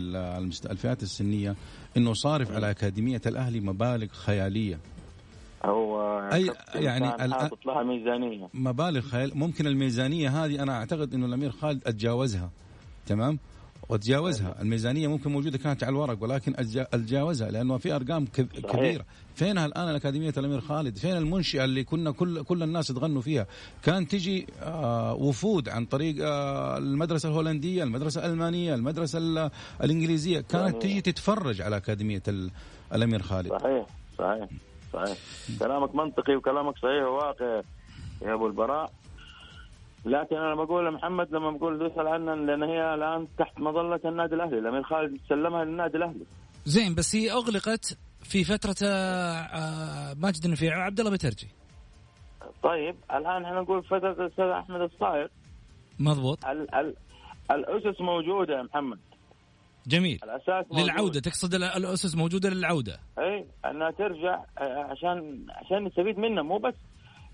[0.70, 1.54] الفئات السنية
[1.96, 4.78] إنه صارف على أكاديمية الأهلي مبالغ خيالية.
[5.64, 8.48] هو اي يعني حاطط لها ميزانية.
[8.54, 12.50] مبالغ خيال ممكن الميزانية هذه أنا أعتقد إنه الأمير خالد أتجاوزها
[13.06, 13.38] تمام؟
[13.92, 19.04] وتجاوزها الميزانية ممكن موجودة كانت على الورق ولكن أتجاوزها لأنه في أرقام كبيرة.
[19.34, 23.46] فينها الآن الأكاديمية الامير خالد؟ فين المنشئة اللي كنا كل كل الناس تغنوا فيها؟
[23.82, 29.50] كان تجي آه وفود عن طريق آه المدرسة الهولندية المدرسة الألمانية المدرسة
[29.82, 30.40] الإنجليزية.
[30.40, 32.22] كانت تجي تتفرج على أكاديمية
[32.92, 33.48] الأمير خالد.
[33.48, 33.86] صحيح
[34.18, 34.48] صحيح
[34.92, 35.18] صحيح.
[35.58, 37.62] كلامك منطقي وكلامك صحيح وواقع
[38.22, 38.92] يا أبو البراء.
[40.04, 44.58] لكن أنا بقول لمحمد لما بقول يسال عنها لأن هي الآن تحت مظلة النادي الأهلي
[44.58, 46.24] الامير خالد سلمها للنادي الأهلي.
[46.64, 51.48] زين بس هي أغلقت في فترة آه، آه، ماجد النفيع وعبد الله بترجي.
[52.62, 55.26] طيب الآن إحنا نقول فترة الأستاذ أحمد الصايغ
[55.98, 56.46] مضبوط.
[56.46, 56.94] ال ال
[57.50, 58.98] الأسس موجودة يا محمد.
[59.86, 60.18] جميل.
[60.24, 60.84] الأساس موجود.
[60.90, 62.98] للعودة تقصد الأسس موجودة للعودة.
[63.18, 66.42] إي أنها ترجع آه، عشان عشان نستفيد منها.
[66.42, 66.74] مو بس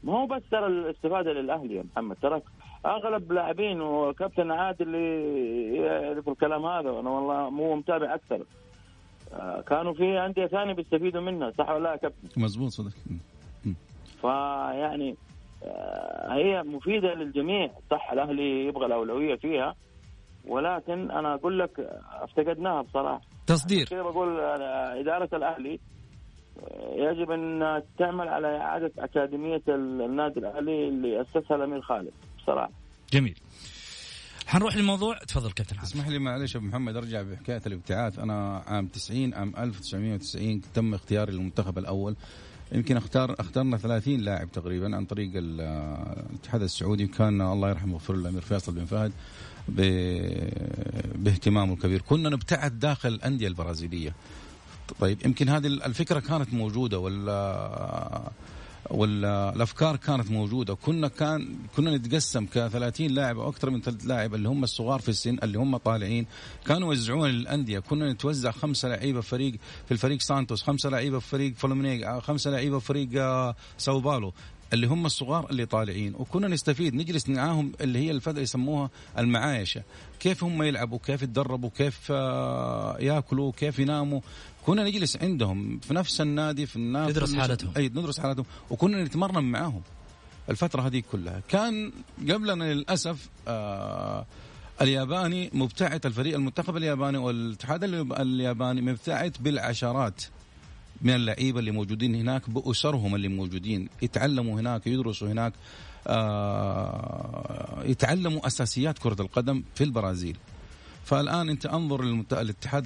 [0.02, 2.42] ما هو بس ترى الاستفادة للأهلي يا محمد ترى
[2.86, 8.44] أغلب لاعبين وكابتن عادل اللي يعرف الكلام هذا وأنا والله مو متابع أكثر.
[9.32, 12.92] آه، كانوا في أندية ثانية بيستفيدوا منها صح ولا لا كابتن؟ مزبوط صدق.
[14.20, 15.16] فيعني
[15.64, 19.74] آه، هي مفيدة للجميع صح الأهلي يبغى الأولوية فيها
[20.46, 21.80] ولكن أنا أقول لك
[22.12, 23.20] افتقدناها بصراحة.
[23.46, 23.86] تصدير.
[23.86, 25.80] كذا بقول إدارة الأهلي
[26.92, 32.12] يجب أن تعمل على إعادة أكاديمية النادي الأهلي اللي أسسها الأمير خالد.
[32.48, 32.70] بصراحه.
[33.12, 33.34] جميل.
[34.46, 35.18] حنروح للموضوع.
[35.18, 38.18] تفضل كابتن اسمح لي معلش أبو محمد أرجع بحكاية الابتعاث.
[38.18, 42.16] أنا عام 90 عام 1990 تم اختياري للمنتخب الأول.
[42.72, 47.06] يمكن أختار اخترنا 30 لاعب تقريبا عن طريق الاتحاد السعودي.
[47.06, 49.12] كان الله يرحمه ويغفر له الأمير فيصل بن فهد
[51.14, 52.02] باهتمامه الكبير.
[52.02, 54.14] كنا نبتعد داخل الأندية البرازيلية.
[55.00, 58.30] طيب يمكن هذه الفكرة كانت موجودة ولا
[58.90, 60.74] والأفكار كانت موجودة.
[60.74, 65.00] كنا كان كنا نتقسم ك 30 لاعب أو أكثر من ثلاث لاعب اللي هم الصغار
[65.00, 66.26] في السن اللي هم طالعين.
[66.66, 69.52] كانوا يوزعون للانديه كنا نتوزع خمسة لعيبة فريق
[69.86, 74.32] في الفريق سانتوس خمسة لعيبة في فريق فلومينيغ خمسة لعيبة في فريق آه، ساو بالو
[74.72, 76.14] اللي هم الصغار اللي طالعين.
[76.14, 79.82] وكنا نستفيد نجلس معاهم اللي هي الفترة يسموها المعايشة.
[80.20, 84.20] كيف هم يلعبوا كيف يتدربوا كيف آه، ياكلوا كيف يناموا.
[84.66, 87.72] كنا نجلس عندهم في نفس النادي في النادي ندرس حالتهم.
[87.76, 88.46] إي ندرس حالتهم.
[88.70, 89.82] وكنا نتمرن معاهم
[90.50, 91.42] الفترة هذه كلها.
[91.48, 94.26] كان قبلنا للأسف آه
[94.80, 100.22] الياباني مبتعث الفريق المنتخب الياباني والاتحاد الياباني مبتعث بالعشرات.
[101.02, 103.88] من اللعيبة اللي موجودين هناك بأسرهم اللي موجودين.
[104.02, 105.52] يتعلموا هناك يدرسوا هناك.
[106.06, 110.36] آه يتعلموا أساسيات كرة القدم في البرازيل.
[111.04, 112.84] فالآن أنت أنظر للاتحاد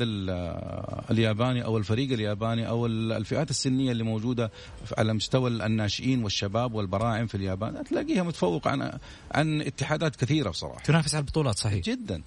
[1.10, 4.50] الياباني أو الفريق الياباني أو الفئات السنية اللي موجودة
[4.98, 8.98] على مستوى الناشئين والشباب والبراعم في اليابان تلاقيها متفوق عن
[9.32, 10.82] عن اتحادات كثيرة بصراحة.
[10.82, 11.84] تنافس على البطولات صحيح.
[11.84, 12.22] جدا.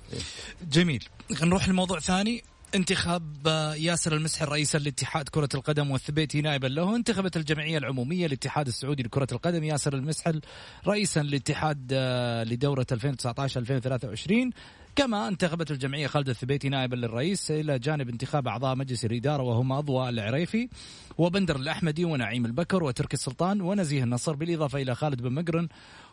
[0.71, 1.04] جميل.
[1.43, 2.43] نروح لموضوع ثاني.
[2.75, 3.47] انتخاب
[3.78, 6.95] ياسر المسحر رئيسا لاتحاد كرة القدم والثبيتي نائبا له.
[6.95, 10.41] انتخبت الجمعية العمومية الاتحاد السعودي لكرة القدم ياسر المسحل
[10.88, 14.51] رئيسا للاتحاد آه، لدورة 2019-2023
[14.95, 20.10] كما انتخبت الجمعية خالد الثبيتي نائبا للرئيس إلى جانب انتخاب أعضاء مجلس الإدارة وهم أضواء
[20.10, 20.69] العريفي
[21.17, 25.67] وبندر الأحمدي ونعيم البكر وتركي السلطان ونزيه النصر بالإضافة إلى خالد بن مقرن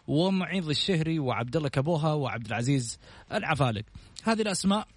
[0.07, 2.99] ومعيض الشهري وعبد الله كبوها وعبد العزيز
[3.33, 3.85] العفالق
[4.25, 4.89] هذه الأسماء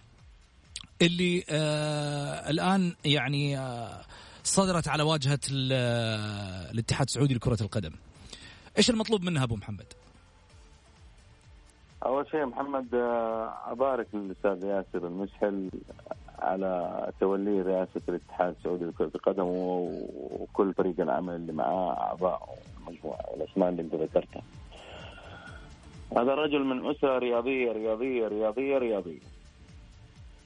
[1.01, 4.01] اللي آه الآن يعني آه
[4.43, 5.39] صدرت على واجهة
[5.71, 7.91] آه، الاتحاد السعودي لكرة القدم.
[8.77, 9.85] إيش المطلوب منها أبو محمد؟
[12.05, 15.69] أول شيء محمد آه، أبارك للأستاذ ياسر المسحل
[16.39, 23.69] على توليه رئاسة الاتحاد السعودي لكرة القدم وكل فريق العمل اللي معاه أعضاء مجموعه الأسماء
[23.69, 24.41] اللي أنت ذكرتها.
[26.17, 29.34] هذا رجل من أسرة رياضية رياضية رياضية رياضية.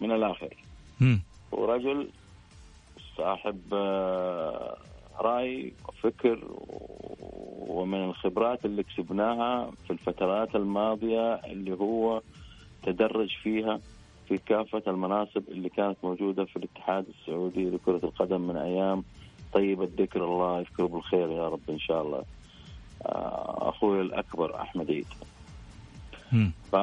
[0.01, 0.53] من الآخر.
[0.99, 1.21] مم.
[1.51, 2.09] ورجل
[3.17, 4.77] صاحب آه،
[5.19, 6.39] رأي وفكر
[7.67, 12.21] ومن الخبرات اللي كسبناها في الفترات الماضية اللي هو
[12.83, 13.79] تدرج فيها
[14.27, 19.03] في كافة المناصب اللي كانت موجودة في الاتحاد السعودي لكرة القدم من أيام
[19.53, 22.23] طيب الذكر الله يذكره بالخير يا رب إن شاء الله
[23.05, 25.07] آه، أخوي الأكبر أحمد عيد.
[26.71, 26.75] ف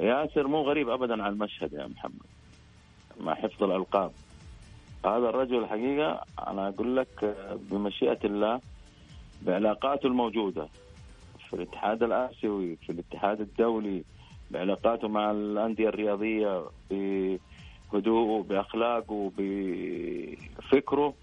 [0.00, 2.26] ياسر مو غريب ابدا على المشهد يا محمد
[3.20, 4.12] مع حفظ الألقاب.
[5.06, 7.36] هذا الرجل الحقيقة أنا أقول لك
[7.70, 8.60] بمشيئة الله
[9.42, 10.68] بعلاقاته الموجودة
[11.48, 14.04] في الاتحاد الآسيوي في الاتحاد الدولي
[14.50, 21.14] بعلاقاته مع الأندية الرياضية بهدوءه بأخلاقه بفكره.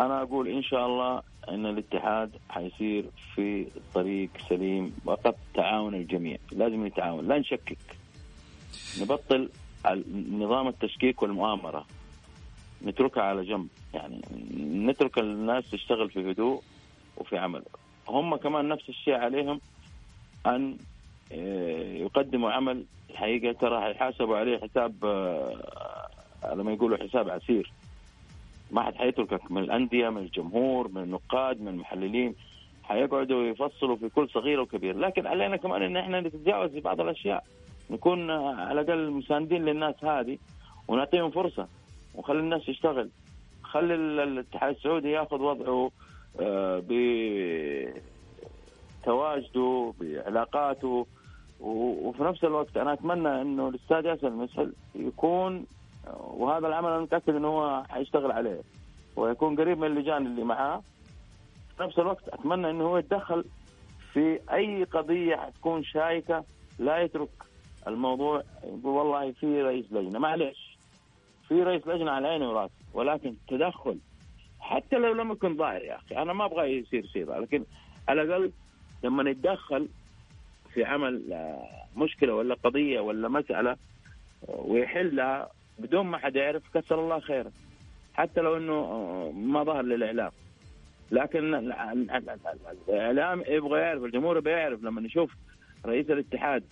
[0.00, 6.38] أنا أقول إن شاء الله أن الاتحاد حيصير في طريق سليم وقت تعاون الجميع.
[6.52, 7.78] لازم نتعاون لا نشكك.
[9.00, 9.50] نبطل
[10.32, 11.86] نظام التشكيك والمؤامرة.
[12.84, 13.68] نتركها على جنب.
[13.94, 14.20] يعني
[14.60, 16.62] نترك الناس تشتغل في هدوء
[17.16, 17.62] وفي عمل.
[18.08, 19.60] هم كمان نفس الشيء عليهم
[20.46, 20.76] أن
[21.32, 22.84] آه، يقدموا عمل.
[23.10, 27.72] الحقيقة ترى حيحاسبوا عليه حساب آه، لما يقولوا حساب عسير.
[28.72, 32.34] ما حد حيتركك من الأندية من الجمهور من النقاد من المحللين.
[32.82, 37.44] حيقعدوا يفصلوا في كل صغيره وكبيره لكن علينا كمان إن إحنا نتجاوز في بعض الأشياء.
[37.90, 40.38] نكون على الأقل مساندين للناس هذه
[40.88, 41.68] ونعطيهم فرصة
[42.14, 43.08] وخلي الناس تشتغل.
[43.62, 45.90] خلي ال- الاتحاد السعودي ياخذ وضعه
[46.40, 46.82] آه،
[49.02, 51.06] بتواجده بعلاقاته.
[51.60, 55.66] وفي نفس الوقت أنا أتمنى إنه الأستاذ ياسر المسحل يكون
[56.10, 58.60] وهذا العمل أنا متأكد إنه هو حيشتغل عليه.
[59.16, 60.82] ويكون قريب من اللجان اللي معاه.
[61.76, 63.44] في نفس الوقت أتمنى إنه هو يتدخل
[64.12, 66.44] في أي قضية حتكون شايكه
[66.78, 67.28] لا يترك
[67.86, 70.18] الموضوع يقول والله في رئيس لجنة.
[70.18, 70.78] معلش
[71.48, 73.98] في رئيس لجنة على عيني وراسي ولكن تدخل
[74.60, 76.16] حتى لو لم يكن ظاهر يا أخي.
[76.16, 77.64] أنا ما أبغى يصير سيره لكن
[78.08, 78.52] على الأقل
[79.04, 79.88] لما نتدخل
[80.74, 87.00] في عمل آه، مشكلة ولا قضية ولا مسألة آه، ويحلها بدون ما حد يعرف كثر
[87.00, 87.52] الله خيره
[88.14, 90.30] حتى لو إنه آه، ما ظهر للإعلام.
[91.10, 92.38] لكن ال- ال- ال- ال-
[92.88, 95.34] الإعلام يبغى يعرف الجمهور يبغى يعرف لما نشوف
[95.86, 96.64] رئيس الاتحاد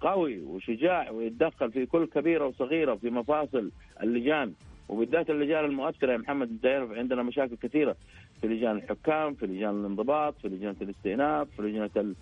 [0.00, 3.70] قوي وشجاع ويتدخل في كل كبيرة وصغيرة في مفاصل
[4.02, 4.52] اللجان
[4.88, 7.96] وبالذات اللجان المؤثرة يا محمد انت تعرف عندنا مشاكل كثيرة
[8.40, 12.14] في لجان الحكام في لجان الانضباط في لجنة الاستئناف في لجنة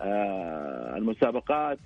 [0.00, 1.78] آه، المسابقات.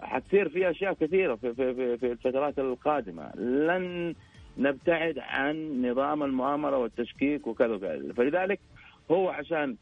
[0.00, 3.36] حتصير في أشياء كثيرة في, في, في, في الفترات القادمة.
[3.36, 4.14] لن
[4.58, 8.12] نبتعد عن نظام المؤامرة والتشكيك وكذا وكذا.
[8.12, 8.60] فلذلك
[9.10, 9.76] هو عشان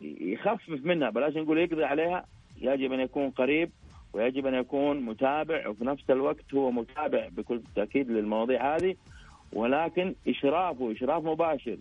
[0.00, 2.24] يخفف منها بلاش نقول يقضي عليها
[2.60, 3.70] يجب أن يكون قريب
[4.12, 8.94] ويجب أن يكون متابع وفي نفس الوقت هو متابع بكل تأكيد للمواضيع هذه.
[9.52, 11.76] ولكن إشرافه إشراف مباشر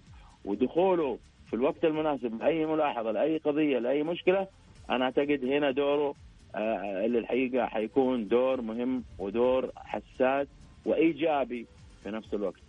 [0.46, 1.18] ودخوله
[1.50, 4.48] في الوقت المناسب لأي ملاحظة لأي قضية لأي مشكلة
[4.90, 6.16] أنا أعتقد هنا دوره
[6.56, 10.48] اللي الحقيقة حيكون دور مهم ودور حساس
[10.86, 11.66] وإيجابي
[12.04, 12.60] في نفس الوقت.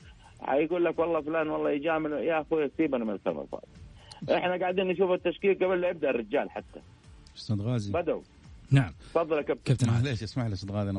[0.41, 3.67] حيقول لك والله فلان والله يجامل يا أخوي سيبنا من الكلام الفاضي
[4.39, 6.81] إحنا قاعدين نشوف التشكيل قبل لا يبدأ الرجال حتى.
[7.37, 7.93] أستاذ غازي.
[7.93, 8.21] بدوا
[8.71, 8.93] نعم.
[9.15, 9.63] تفضل يا كابتن.
[9.65, 10.91] كابتن معليش اسمح لي أستاذ غازي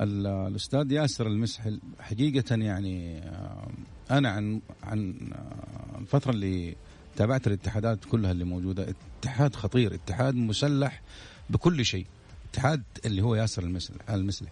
[0.00, 3.68] ال- الأستاذ ياسر المسحل حقيقة يعني آه،
[4.10, 6.76] أنا عن عن آه، الفترة اللي
[7.16, 8.86] تابعت الاتحادات كلها اللي موجودة
[9.20, 11.02] اتحاد خطير اتحاد مسلح
[11.50, 12.06] بكل شيء.
[12.50, 14.50] اتحاد اللي هو ياسر المسل المسلح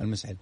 [0.00, 0.36] المسحل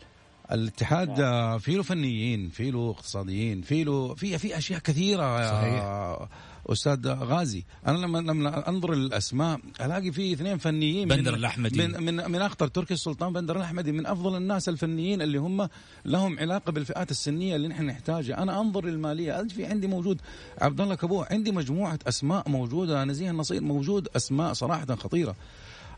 [0.53, 6.29] الاتحاد آه، في له فنيين في له اقتصاديين في له في في أشياء كثيرة آه،
[6.67, 7.65] أستاذ غازي.
[7.87, 11.87] أنا لما لما أنظر للأسماء ألاقي في اثنين فنيين من- بندر الأحمدي.
[11.87, 13.93] من من من أخطر تركي السلطان بندر الأحمدي.
[13.93, 15.69] من أفضل الناس الفنيين اللي هم
[16.05, 18.43] لهم علاقة بالفئات السنية اللي نحن نحتاجها.
[18.43, 19.43] أنا أنظر للمالية.
[19.49, 20.21] في عندي موجود؟
[20.59, 23.05] عبد الله كبوع عندي مجموعة أسماء موجودة.
[23.05, 24.09] نزيه النصير موجود.
[24.17, 25.37] أسماء صراحة خطيرة.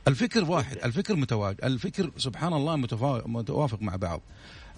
[0.08, 2.76] الفكر واحد الفكر متواجد الفكر سبحان الله
[3.26, 4.20] متوافق مع بعض.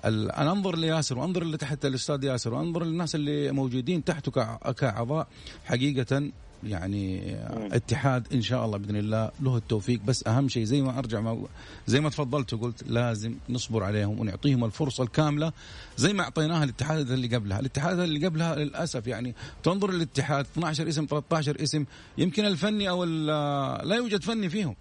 [0.05, 4.31] أنا أنظر لياسر وأنظر اللي تحت الأستاذ ياسر وأنظر للناس اللي موجودين تحته
[4.73, 5.29] كاعضاء
[5.65, 6.31] حقيقة
[6.65, 7.37] يعني
[7.77, 10.01] اتحاد إن شاء الله بإذن الله له التوفيق.
[10.05, 11.47] بس أهم شيء زي ما أرجع ما
[11.87, 15.53] زي ما تفضلت وقلت لازم نصبر عليهم ونعطيهم الفرصة الكاملة
[15.97, 21.07] زي ما أعطيناها الاتحادات اللي قبلها، الاتحادات اللي قبلها للأسف يعني تنظر للاتحاد 12 اسم
[21.11, 21.85] 13 اسم
[22.19, 23.05] يمكن الفني أو
[23.85, 24.77] لا يوجد فني فيهم.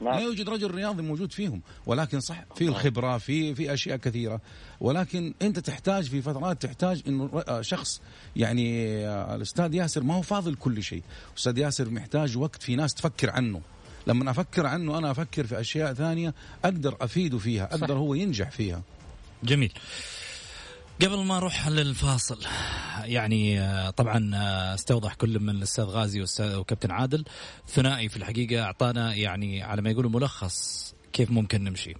[0.00, 0.14] نعم.
[0.14, 2.74] لا يوجد رجل رياضي موجود فيهم ولكن صح في نعم.
[2.74, 4.40] الخبرة في في أشياء كثيرة
[4.80, 8.00] ولكن أنت تحتاج في فترات تحتاج انه شخص
[8.36, 11.02] يعني الأستاذ ياسر ما هو فاضل كل شيء
[11.38, 13.60] أستاذ ياسر محتاج وقت في ناس تفكر عنه
[14.06, 16.34] لما أفكر عنه أنا أفكر في أشياء ثانية
[16.64, 17.94] أقدر أفيده فيها أقدر صح.
[17.94, 18.82] هو ينجح فيها
[19.42, 19.72] جميل
[21.02, 22.38] قبل ما أروح للفاصل
[23.04, 27.24] يعني آه، طبعا آه، استوضح كل من الأستاذ غازي وكابتن عادل.
[27.68, 31.94] ثنائي في الحقيقة أعطانا يعني على ما يقولوا ملخص كيف ممكن نمشي.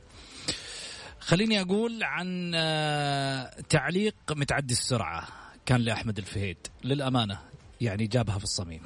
[1.21, 5.29] خليني أقول عن آه، تعليق متعدي السرعة
[5.67, 6.57] كان لأحمد الفهيد.
[6.85, 7.39] للأمانة
[7.81, 8.83] يعني جابها في الصميم.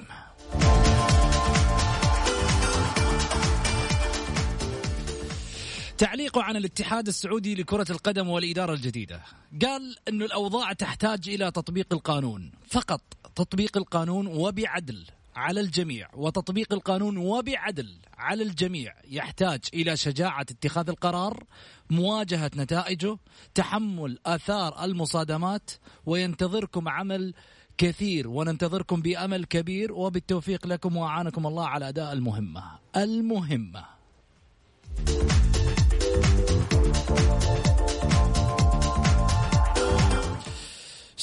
[6.03, 9.22] تعليقه عن الاتحاد السعودي لكرة القدم والإدارة الجديدة.
[9.62, 12.53] قال أن الأوضاع تحتاج إلى تطبيق القانون.
[12.68, 13.00] فقط
[13.34, 16.09] تطبيق القانون وبعدل على الجميع.
[16.14, 21.44] وتطبيق القانون وبعدل على الجميع يحتاج إلى شجاعة اتخاذ القرار
[21.90, 23.18] مواجهة نتائجه
[23.55, 25.70] تحمل آثار المصادمات
[26.07, 27.34] وينتظركم عمل
[27.78, 32.64] كثير وننتظركم بأمل كبير وبالتوفيق لكم وأعانكم الله على اداء المهمة.
[32.96, 33.84] المهمة.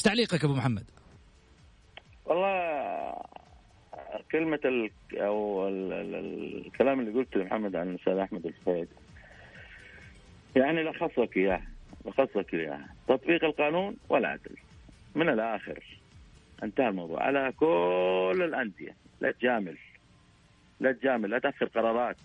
[0.00, 0.84] إيش تعليقك أبو محمد؟
[2.24, 3.14] والله
[4.32, 8.88] كلمة ال أو ال ال ال الكلام اللي قلته محمد عن الأستاذ أحمد الفهيد.
[10.56, 11.62] يعني لخص لك إياه
[12.06, 14.56] لخص لك إياه تطبيق القانون والعدل
[15.14, 15.98] من الآخر
[16.62, 17.22] انتهى الموضوع.
[17.22, 18.96] على كل الأندية.
[19.20, 19.78] لا تجامل.
[20.80, 21.30] لا تجامل.
[21.30, 22.16] لا تأخر قرارات.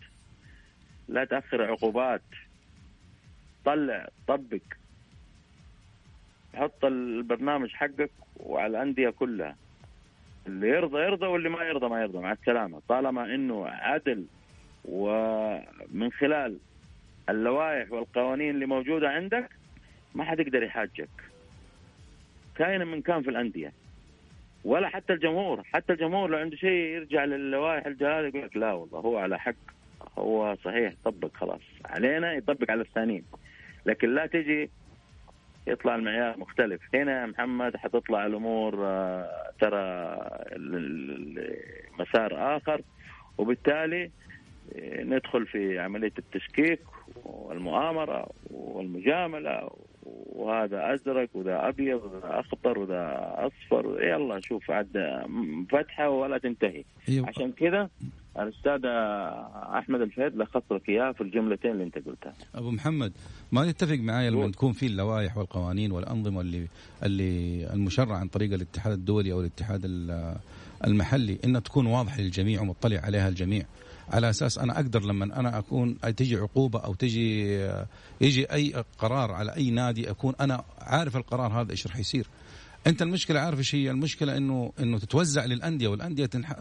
[1.08, 2.22] لا تأخر عقوبات.
[3.66, 4.62] طلع طبق.
[6.56, 9.56] حط البرنامج حقك وعلى الأندية كلها.
[10.48, 12.82] اللي يرضى يرضى واللي ما يرضى ما يرضى مع السلامة.
[12.90, 14.26] طالما أنه عدل
[14.86, 16.58] ومن خلال
[17.30, 19.50] اللوائح والقوانين اللي موجودة عندك
[20.16, 21.10] ما حد يقدر يحاجك.
[22.56, 23.72] كائنا من كان في الأندية.
[24.64, 25.64] ولا حتى الجمهور.
[25.64, 29.56] حتى الجمهور لو عنده شيء يرجع للوائح الجلال يقول لك لا والله هو على حق.
[30.18, 31.62] هو صحيح طبق خلاص.
[31.86, 33.24] علينا يطبق على الثانيين.
[33.86, 34.70] لكن لا تجي
[35.68, 36.82] يطلع المعيار مختلف.
[36.94, 40.18] هنا يا محمد حتطلع الأمور آه، ترى
[42.00, 42.82] مسار آخر
[43.38, 44.12] وبالتالي
[44.76, 46.80] آه، ندخل في عملية التشكيك
[47.26, 49.70] والمؤامرة والمجاملة
[50.36, 54.98] وهذا أزرق وذا أبيض وذا أخضر وذا أصفر يلا شوف عاد
[55.72, 57.28] فتحة ولا تنتهي أيوة.
[57.28, 57.90] عشان كذا
[58.40, 58.82] الأستاذ
[59.80, 62.34] أحمد الفهد لخص لك اياه في الجملتين اللي أنت قلتها.
[62.56, 63.12] أبو محمد
[63.52, 66.68] ما تتفق معي لما تكون في اللوائح والقوانين والأنظمة اللي
[67.04, 69.82] اللي المشرعة عن طريق الاتحاد الدولي أو الاتحاد
[70.88, 73.66] المحلي إنها تكون واضحة للجميع ومطلع عليها الجميع.
[74.10, 77.60] على أساس أنا أقدر لما أنا أكون تجي عقوبة أو تجي
[78.22, 82.28] يجي أي قرار على أي نادي أكون أنا عارف القرار هذا إيش راح يصير.
[82.88, 86.54] أنت المشكلة عارف إيش هي؟ المشكلة إنه إنه تتوزع للأندية والأندية تنح...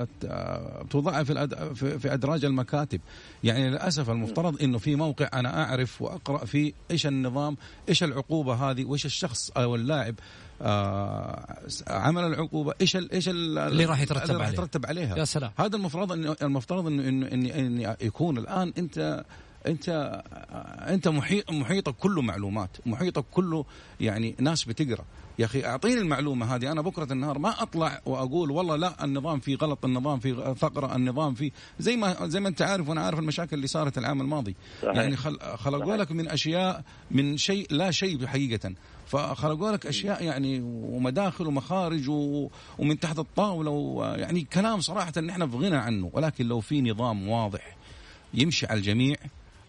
[0.91, 1.73] توضعها في الأد...
[1.75, 3.01] في أدراج المكاتب،
[3.45, 7.57] يعني للأسف المفترض إنه في موقع أنا أعرف وأقرأ فيه إيش النظام،
[7.89, 10.15] إيش العقوبة هذه، وإيش الشخص أو اللاعب
[10.63, 15.17] آه عمل العقوبة إيش ال إيش ال اللي راح يترتب اللي راح يترتب عليها.
[15.17, 15.51] يا سلام.
[15.59, 19.25] هذا المفترض إنه المفترض إنه إنه إنه يكون الآن أنت
[19.67, 20.23] انت
[20.89, 23.65] انت محيط محيطك كله معلومات محيطك كله
[24.01, 25.05] يعني ناس بتقرأ.
[25.39, 29.57] يا أخي أعطيني المعلومة هذه أنا بكرة النهار ما أطلع وأقول والله لا النظام فيه
[29.57, 33.57] غلط النظام فيه ثغره النظام فيه زي ما زي ما أنت عارف وأنا عارف المشاكل
[33.57, 34.57] اللي صارت العام الماضي.
[34.83, 34.97] صحيح.
[34.97, 38.75] يعني خل خلقوا لك من أشياء من شيء لا شيء حقيقة.
[39.07, 42.49] فخلقوا لك أشياء يعني ومداخل ومخارج و...
[42.79, 46.11] ومن تحت الطاولة ويعني كلام صراحة ان إحنا في غنى عنه.
[46.13, 47.77] ولكن لو في نظام واضح
[48.35, 49.17] يمشي على الجميع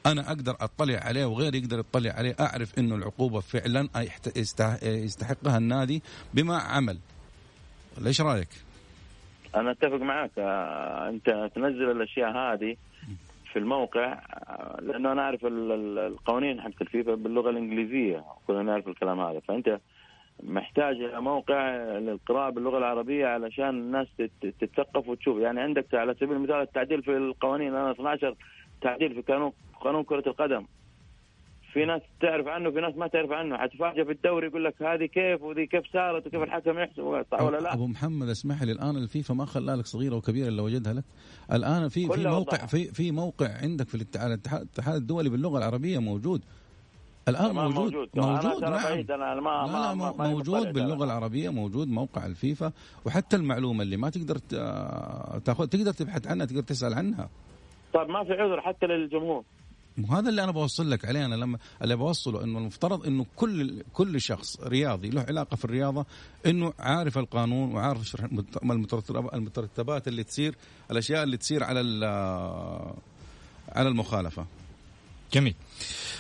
[0.06, 2.36] أنا أقدر أطلع عليه وغيري يقدر يطلع عليه.
[2.40, 3.90] أعرف إنه العقوبة فعلا
[4.84, 6.02] يستحقها النادي
[6.34, 6.98] بما عمل.
[8.02, 8.50] ليش رأيك؟
[9.56, 12.76] أنا أتفق معك آه، أنت تنزل الأشياء هذه
[13.54, 19.40] في الموقع آه، لأنه أنا أعرف القوانين حق الفيفا باللغة الإنجليزية كلنا نعرف الكلام هذا.
[19.40, 19.80] فأنت
[20.44, 24.08] محتاج إلى موقع للقراءة باللغة العربية علشان الناس
[24.42, 25.40] تتثقف وتشوف.
[25.40, 28.36] يعني عندك على سبيل المثال التعديل في القوانين أنا 12
[28.86, 29.52] تعديل في قانون
[29.84, 30.64] قانون كرة القدم.
[31.74, 33.58] في ناس تعرف عنه في ناس ما تعرف عنه.
[33.58, 37.58] حتفاجئ في الدوري يقول لك هذه كيف وذي كيف صارت وكيف الحكم يحسب صح ولا
[37.58, 41.04] لا؟ أبو محمد اسمح لي الآن الفيفا ما خلى لك صغيرة وكبيرة إلا وجدها لك.
[41.52, 46.42] الآن في في موقع في في موقع عندك في الاتحاد الدولي باللغة العربية موجود.
[47.28, 47.94] الآن موجود.
[47.94, 49.22] موجود, موجود أنا نعم.
[49.22, 52.72] أنا ما لا لا ما موجود باللغة العربية موجود موقع الفيفا.
[53.06, 54.38] وحتى المعلومة اللي ما تقدر
[55.46, 57.30] تاخذ تقدر تبحث عنها تقدر تسأل عنها.
[57.96, 59.44] طيب ما في عذر حتى للجمهور
[60.04, 64.22] وهذا اللي أنا بوصل لك عليه أنا لما اللي بوصله إنه المفترض إنه كل كل
[64.22, 66.06] شخص رياضي له علاقة في الرياضة
[66.46, 68.16] إنه عارف القانون وعارف
[69.34, 70.56] المترتبات اللي تصير
[70.92, 71.80] الأشياء اللي تصير على
[73.70, 74.46] على المخالفة.
[75.34, 75.56] جميل.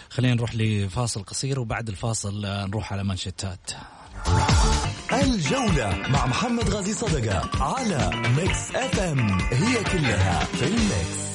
[0.10, 3.72] خلينا نروح لفاصل قصير وبعد الفاصل نروح على منشتات.
[5.14, 11.35] الجولة مع محمد غازي صدقة على Mix FM هي كلها في ال mix.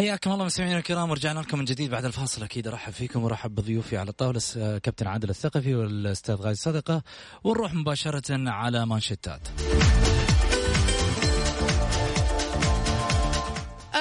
[0.00, 3.96] حياكم الله مستمعينا الكرام ورجعنا لكم من جديد بعد الفاصل أكيد أرحب فيكم وأرحب بضيوفي
[3.96, 7.02] على الطاولة كابتن عادل الثقفي والأستاذ غازي صدقة
[7.44, 9.48] ونروح مباشرة على مانشيتات.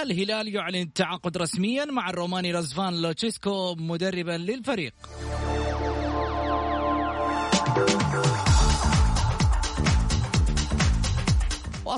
[0.02, 4.94] الهلال يعلن التعاقد رسميا مع الروماني رزفان لوتشيسكو مدربا للفريق.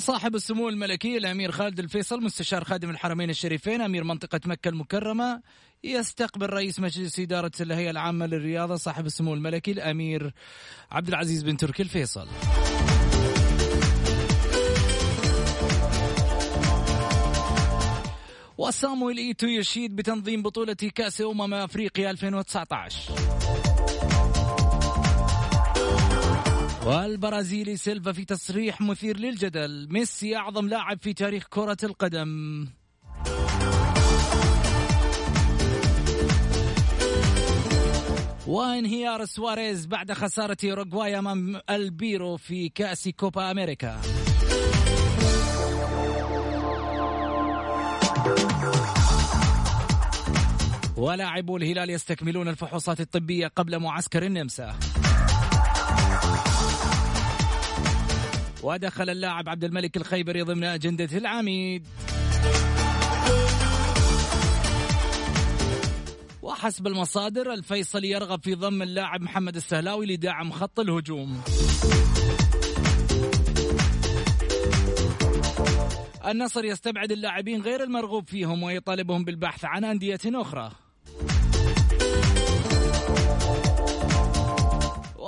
[0.01, 5.41] وصاحب السمو الملكي الأمير خالد الفيصل مستشار خادم الحرمين الشريفين أمير منطقة مكة المكرمة
[5.83, 10.33] يستقبل رئيس مجلس إدارة الهيئه العامة للرياضة صاحب السمو الملكي الأمير
[10.91, 12.27] عبد العزيز بن تركي الفيصل.
[18.57, 23.61] وسامويل إيتو يشيد بتنظيم بطولة كأس أمم أفريقيا 2019.
[26.86, 29.88] والبرازيلي سيلفا في تصريح مثير للجدل.
[29.91, 32.67] ميسي أعظم لاعب في تاريخ كرة القدم.
[38.47, 44.01] وانهيار سواريز بعد خسارة أوروغواي أمام البيرو في كأس كوبا أمريكا.
[50.97, 54.75] ولاعبو الهلال يستكملون الفحوصات الطبية قبل معسكر النمسا.
[58.64, 61.88] ودخل اللاعب عبد الملك الخيبري ضمن أجندة العميد.
[66.41, 71.41] وحسب المصادر الفيصلي يرغب في ضم اللاعب محمد السهلاوي لدعم خط الهجوم.
[76.28, 80.72] النصر يستبعد اللاعبين غير المرغوب فيهم ويطالبهم بالبحث عن أندية أخرى.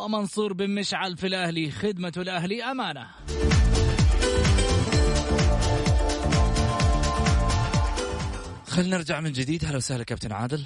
[0.03, 3.07] ومنصور بن مشعل في الأهلي خدمة الأهلي أمانة.
[8.67, 9.65] خلينا نرجع من جديد.
[9.65, 10.63] هلا وسهلا كابتن عادل.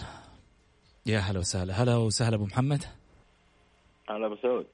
[1.05, 1.83] يا هلا وسهلا.
[1.83, 2.83] هلا وسهلا أبو محمد.
[4.09, 4.65] هلا أبو سعود.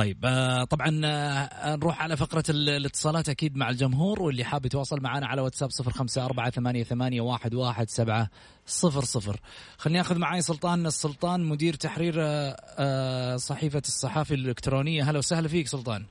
[0.00, 5.26] طيب آه، طبعا آه، نروح على فقرة الاتصالات أكيد مع الجمهور واللي حاب يتواصل معنا
[5.26, 8.30] على واتساب صفر خمسة أربعة ثمانية, ثمانية واحد, واحد سبعة
[8.66, 9.40] صفر صفر.
[9.78, 15.10] خليني أخذ معي سلطان السلطان مدير تحرير آه، صحيفة الصحافة الإلكترونية.
[15.10, 16.04] هلا وسهلا فيك سلطان.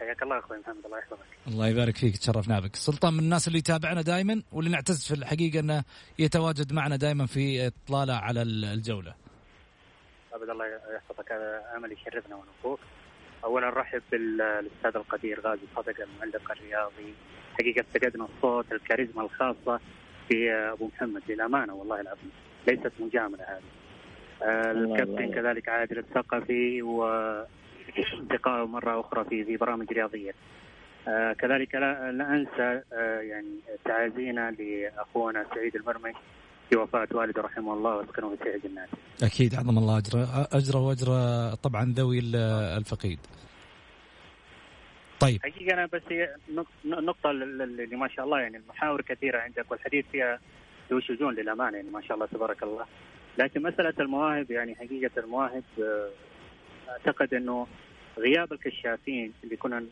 [0.00, 2.76] حياك الله أخوي محمد الله يحفظك الله يبارك فيك تشرفنا بك.
[2.76, 5.84] سلطان من الناس اللي يتابعنا دائما واللي نعتز في الحقيقة أنه
[6.18, 9.29] يتواجد معنا دائما في إطلالة على الجولة.
[10.40, 12.80] ابد الله يحفظك هذا عمل يشرفنا ونفوق.
[13.44, 17.14] اولا نرحب بالأستاذ القدير غازي صدق المعلق الرياضي.
[17.58, 19.80] حقيقة افتقدنا الصوت الكاريزما الخاصة
[20.28, 22.30] في أبو محمد للأمانة والله العظيم.
[22.66, 23.62] ليست مجاملة هذه.
[24.70, 30.34] الكابتن كذلك عادل الثقفي واصدقائه مرة أخرى في في برامج رياضية.
[31.08, 36.12] آه كذلك لا, لا أنسى آه يعني تعازينا لأخونا سعيد المرمي.
[36.70, 38.88] في وفاة والده رحمه الله واسكنه في سعي جنات.
[39.22, 41.06] أكيد عظم الله أجره أجره وأجر
[41.62, 42.18] طبعا ذوي
[42.78, 43.18] الفقيد.
[45.20, 46.02] طيب حقيقة أنا بس
[46.84, 50.40] نقطة اللي ما شاء الله يعني المحاور كثيرة عندك والحديث فيها
[50.90, 52.86] ذو شجون للأمانة يعني ما شاء الله تبارك الله.
[53.38, 56.10] لكن مسألة المواهب يعني حقيقة المواهب آه،
[56.88, 57.66] أعتقد أنه
[58.18, 59.84] غياب الكشافين اللي كنا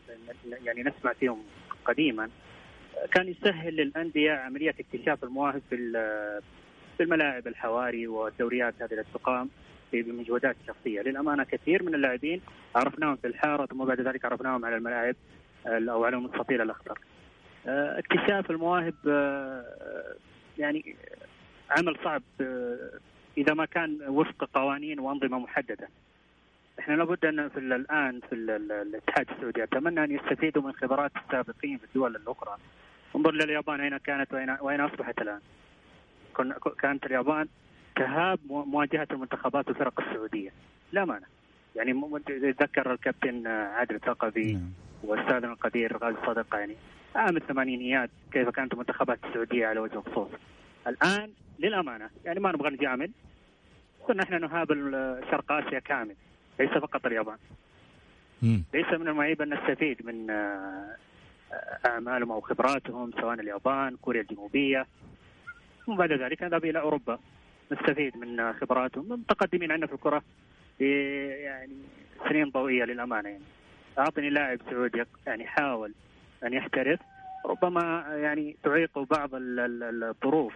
[0.63, 1.43] يعني نسمع فيهم
[1.85, 2.29] قديما
[3.13, 5.75] كان يسهل للأندية عملية اكتشاف المواهب في
[6.99, 9.49] في الملاعب الحواري والدوريات هذه اللي تقام
[9.93, 12.41] بمجهودات شخصية، للأمانة كثير من اللاعبين
[12.75, 15.15] عرفناهم في الحارة ثم بعد ذلك عرفناهم على الملاعب
[15.65, 16.99] أو على المستطيل الأخضر.
[17.67, 19.65] آه، اكتشاف المواهب آه،
[20.57, 20.95] يعني
[21.69, 22.89] عمل صعب آه،
[23.37, 25.89] إذا ما كان وفق قوانين وأنظمة محددة.
[26.79, 31.83] إحنا لابد أن في الآن في الاتحاد السعودي أتمنى أن يستفيدوا من خبرات السابقين في
[31.83, 32.57] الدول الأخرى.
[33.15, 35.39] انظر لليابان أين كانت واين وأين أصبحت الآن.
[36.81, 37.47] كانت اليابان
[37.95, 40.51] تهاب مواجهة المنتخبات والفرق السعودية.
[40.91, 41.27] لا مانع.
[41.75, 44.71] يعني يتذكر الكابتن عادل الثقفي نعم.
[45.03, 46.75] واستاذنا القدير غازي صدقه يعني.
[47.15, 50.29] عام الثمانينيات كيف كانت المنتخبات السعودية على وجه الخصوص.
[50.87, 51.29] الآن
[51.59, 53.11] للأمانة يعني ما نبغى نجامل.
[54.07, 54.67] كنا إحنا نهاب
[55.31, 56.15] شرق آسيا كامل
[56.59, 57.37] ليس فقط اليابان.
[58.41, 58.63] مم.
[58.73, 60.95] ليس من المعيب أن نستفيد من آه،
[61.85, 64.85] أعمالهم أو خبراتهم سواء اليابان كوريا الجنوبية.
[65.89, 66.43] ثم بعد ذلك.
[66.43, 67.19] نذهب إلى أوروبا.
[67.71, 69.11] نستفيد من خبراتهم.
[69.11, 70.23] متقدمين عندنا في الكرة.
[70.79, 71.75] يعني
[72.29, 73.43] سنين ضوئية للأمانة يعني.
[73.99, 75.93] أعطني لاعب سعودي يعني حاول
[76.43, 76.99] أن يحترف.
[77.45, 80.53] ربما يعني تعيق بعض الظروف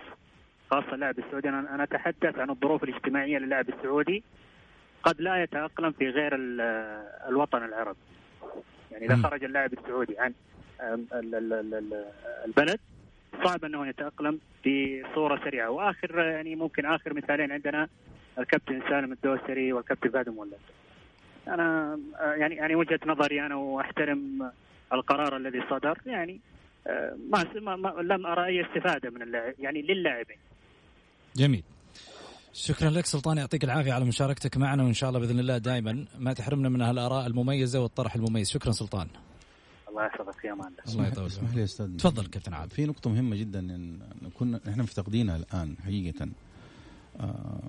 [0.71, 1.49] خاصة اللاعب السعودي.
[1.49, 4.23] أنا أتحدث عن الظروف الاجتماعية للاعب السعودي.
[5.03, 6.31] قد لا يتأقلم في غير
[7.29, 7.97] الوطن العربي.
[8.91, 10.33] يعني إذا خرج اللاعب السعودي عن
[12.45, 12.79] البلد
[13.43, 15.69] صعب أنه يتأقلم بصوره سريعة.
[15.69, 17.87] وآخر يعني ممكن آخر مثالين عندنا
[18.39, 20.59] الكابتن سالم الدوسري والكابتن فهد مولد
[21.47, 24.51] أنا يعني يعني وجهة نظري أنا وأحترم
[24.93, 26.39] القرار الذي صدر يعني
[27.29, 30.37] ما, ما لم أرى أي استفادة من اللاعب يعني للاعبين.
[31.35, 31.63] جميل.
[32.53, 36.33] شكرا لك سلطان يعطيك العافية على مشاركتك معنا وإن شاء الله بإذن الله دائما ما
[36.33, 38.51] تحرمنا من هالآراء المميزة والطرح المميز.
[38.51, 39.07] شكرا سلطان.
[39.93, 41.97] الله يحفظك في أمان الله يطول اسمح لي يا أستاذ.
[41.97, 42.75] تفضل كابتن عادل.
[42.75, 43.99] في نقطة مهمة جدا إن
[44.33, 46.27] كنا إحنا مفتقدينها الآن حقيقة.
[47.19, 47.59] آه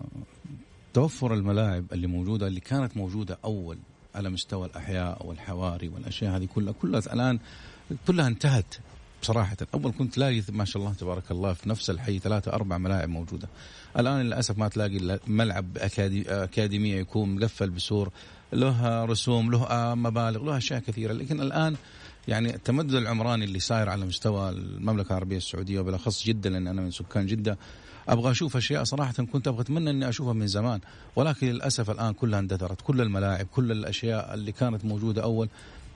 [0.95, 3.79] توفر الملاعب اللي موجودة اللي كانت موجودة أول
[4.15, 7.39] على مستوى الأحياء والحواري والأشياء هذه كلها كلها الآن
[8.07, 8.75] كلها انتهت
[9.23, 9.57] بصراحة.
[9.75, 13.49] أول كنت تلاقي ما شاء الله تبارك الله في نفس الحي ثلاثة أربع ملاعب موجودة.
[13.99, 15.67] الآن للأسف ما تلاقي ملعب
[16.27, 18.11] أكاديمية يكون مقفل بسور
[18.53, 21.13] له رسوم له مبالغ له أشياء كثيرة.
[21.13, 21.77] لكن الآن
[22.29, 26.91] يعني التمدد العمراني اللي صاير على مستوى المملكة العربية السعودية وبالأخص جدة لأن أنا من
[26.91, 27.59] سكان جدة
[28.09, 30.81] أبغى أشوف أشياء صراحة كنت أبغى أتمنى إني أشوفها من زمان.
[31.17, 32.81] ولكن للأسف الآن كلها اندثرت.
[32.81, 35.49] كل الملاعب كل الأشياء اللي كانت موجودة أول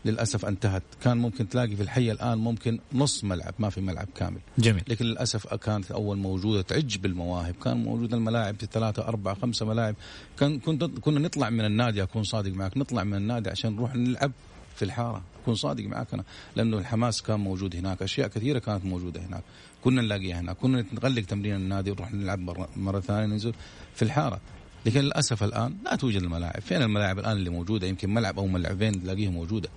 [0.05, 0.83] للأسف انتهت.
[1.03, 4.41] كان ممكن تلاقي في الحي الآن ممكن نص ملعب ما في ملعب كامل.
[4.59, 4.83] جميل.
[4.89, 7.55] لكن للأسف كانت أول موجودة تعج بالمواهب.
[7.65, 9.95] كان موجود الملاعب في ثلاثة أربعة خمسة ملاعب.
[10.39, 14.33] كان كنت كنا نطلع من النادي أكون صادق معك نطلع من النادي عشان نروح نلعب
[14.79, 15.23] في الحارة.
[15.43, 16.25] اكون صادق معك أنا.
[16.57, 18.03] لأنه الحماس كان موجود هناك.
[18.03, 19.43] أشياء كثيرة كانت موجودة هناك.
[19.85, 20.57] كنا نلاقيها هناك.
[20.57, 23.55] كنا نغلق تمرين النادي ونروح نلعب مره, مرة ثانية ننزل
[23.95, 24.41] في الحارة.
[24.87, 26.61] لكن للأسف الآن لا توجد الملاعب.
[26.61, 29.69] فين الملاعب الآن اللي موجودة؟ يمكن ملعب أو ملعبين تلاقيها موجودة.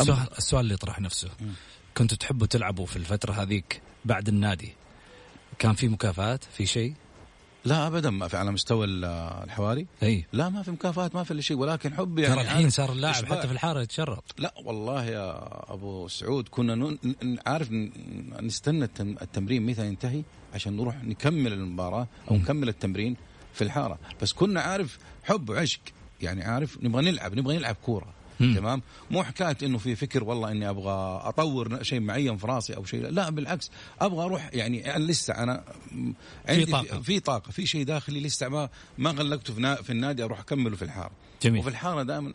[0.00, 1.28] السؤال, السؤال اللي يطرح نفسه.
[1.96, 4.72] كنتوا تحبوا تلعبوا في الفترة هذيك بعد النادي؟
[5.58, 6.94] كان في مكافآت؟ في شيء؟
[7.64, 9.86] لا ابدا ما في على مستوى الحواري.
[10.02, 10.26] إي.
[10.32, 13.46] لا ما في مكافآت ما في شيء ولكن حب يعني ترى الحين صار اللاعب حتى
[13.46, 14.24] في الحارة يتشرط.
[14.38, 15.38] لا والله يا
[15.72, 16.98] أبو سعود كنا
[17.46, 17.68] عارف
[18.42, 20.22] نستنى التمرين متى ينتهي
[20.54, 23.16] عشان نروح نكمل المباراة أو نكمل التمرين
[23.54, 23.98] في الحارة.
[24.22, 25.80] بس كنا عارف حب وعشق
[26.22, 28.06] يعني عارف نبغى نلعب نبغى نلعب كورة.
[28.38, 32.84] تمام؟ مو حكاية إنه في فكر والله إني أبغى أطور شيء معين في راسي أو
[32.84, 33.70] شيء لا بالعكس
[34.00, 35.64] أبغى أروح يعني أنا لسه أنا
[36.48, 37.00] عندي في طاقة.
[37.00, 38.68] في طاقة في شيء داخلي لسه ما
[38.98, 41.12] ما غلقته في النادي أروح أكمله في الحارة.
[41.44, 41.60] جميل.
[41.60, 42.32] وفي الحارة دائما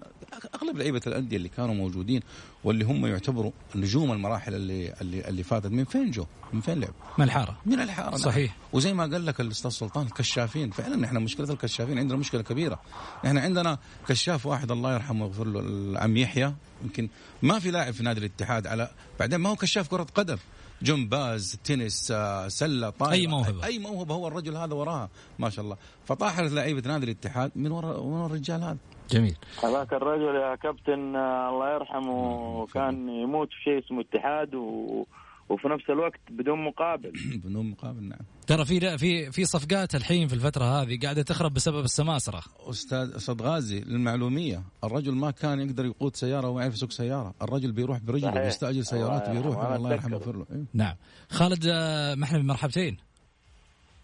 [0.55, 2.22] أغلب لعيبة الأندية اللي كانوا موجودين
[2.64, 5.66] واللي هم يعتبروا نجوم المراحل اللي اللي اللي فاتت.
[5.66, 7.57] من فين جو؟ من فين لعب؟ من الحارة.
[7.66, 8.18] من الحارة.
[8.18, 8.51] صحيح.
[8.51, 8.60] نعم.
[8.74, 12.80] وزي ما قال لك الأستاذ سلطان الكشافين فعلا إحنا مشكلة الكشافين عندنا مشكلة كبيرة.
[13.26, 16.53] إحنا عندنا كشاف واحد الله يرحمه ويغفر له العم يحيى.
[16.84, 17.10] يمكن
[17.41, 18.89] ما في لاعب في نادي الاتحاد على
[19.20, 20.38] بعدين ما هو كشاف كرة قدم.
[20.82, 23.14] جمباز تنس آه، سلة طايرة.
[23.14, 23.66] أي موهبة.
[23.66, 24.16] أي موهبة.
[24.16, 25.10] هو الرجل هذا وراها.
[25.39, 25.78] ما شاء الله.
[26.05, 28.78] فطاحت لعيبة نادي الاتحاد من وراء الرجال هذا.
[29.12, 29.36] جميل.
[29.64, 35.05] هذاك الرجل يا كابتن آه، الله يرحمه كان يموت في شيء اسمه اتحاد و...
[35.49, 37.14] وفي نفس الوقت بدون مقابل.
[37.45, 38.20] بدون مقابل نعم.
[38.47, 42.41] ترى في في في صفقات الحين في الفترة هذه قاعدة تخرب بسبب السماسرة.
[42.70, 47.34] أستاذ أستاذ غازي للمعلومية الرجل ما كان يقدر يقود سيارة وما يعرف يسوق سيارة.
[47.41, 50.45] الرجل بيروح برجله بيستأجر سيارات بيروح الله يرحمه ويغفر له.
[50.51, 50.95] إيه؟ نعم.
[51.30, 53.09] خالد آه، ما إحنا بمرحبتين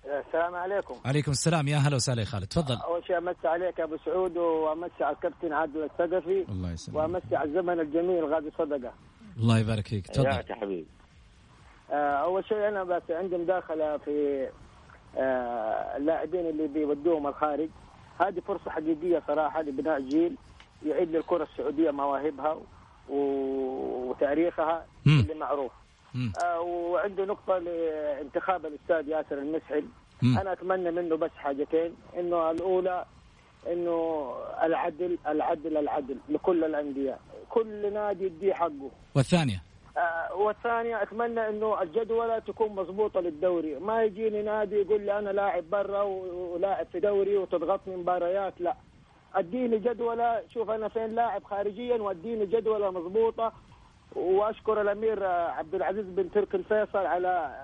[0.05, 0.95] السلام عليكم.
[1.05, 1.67] عليكم السلام.
[1.67, 2.47] يا هلا وسهلا يا خالد.
[2.47, 2.75] تفضل.
[2.75, 6.97] أول شيء أمسي عليك أبو سعود وأمسي على الكابتن عادل الثقفي الله يسلمك.
[6.97, 8.93] وأمسي على الزمن الجميل غازي صدقة.
[9.37, 10.07] الله يبارك فيك.
[10.07, 10.25] تفضل.
[10.25, 10.87] يا حبيبي.
[11.91, 14.47] آه، أول شيء أنا بس عندي مداخلة في
[15.17, 17.69] آه، اللاعبين اللي بيودوهم الخارج.
[18.19, 20.37] هذه فرصة حقيقية صراحة لبناء جيل
[20.85, 22.57] يعيد للكرة السعودية مواهبها
[23.09, 25.71] وتاريخها اللي معروف.
[26.59, 29.83] وعنده نقطة لانتخاب الأستاذ ياسر المسحل
[30.21, 30.37] مم.
[30.37, 33.05] أنا أتمنى منه بس حاجتين إنه الأولى
[33.71, 34.31] إنه
[34.63, 37.17] العدل العدل العدل لكل الأندية.
[37.49, 38.91] كل نادي يديه حقه.
[39.15, 39.61] والثانية؟
[39.97, 43.79] آه والثانية أتمنى إنه الجدولة تكون مضبوطة للدوري.
[43.79, 48.75] ما يجيني نادي يقول لي أنا لاعب برا ولاعب في دوري وتضغطني مباريات لا.
[49.35, 53.53] أديني جدولة شوف أنا فين لاعب خارجيا وأديني جدولة مضبوطة
[54.15, 57.55] واشكر الامير عبد العزيز بن تركي الفيصل على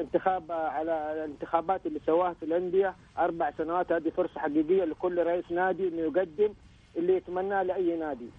[0.00, 2.94] انتخاب على الانتخابات اللي سواها في الأندية.
[3.18, 6.54] أربع سنوات هذه فرصة حقيقية لكل رئيس نادي إنه يقدم
[6.96, 8.30] اللي يتمناه لأي نادي.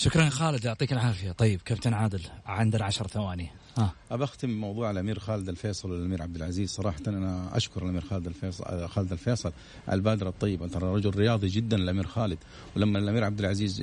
[0.00, 1.32] شكرا خالد يعطيك العافية.
[1.32, 3.50] طيب كابتن عادل عندنا عشر ثواني.
[3.78, 3.92] ها.
[4.10, 6.70] ابى أختم موضوع الأمير خالد الفيصل والأمير عبد العزيز.
[6.70, 9.52] صراحة أنا أشكر الأمير خالد الفيصل خالد الفيصل
[9.92, 12.38] البادره الطيبه ترى رجل رياضي جدا الأمير خالد.
[12.76, 13.80] ولما الأمير عبد العزيز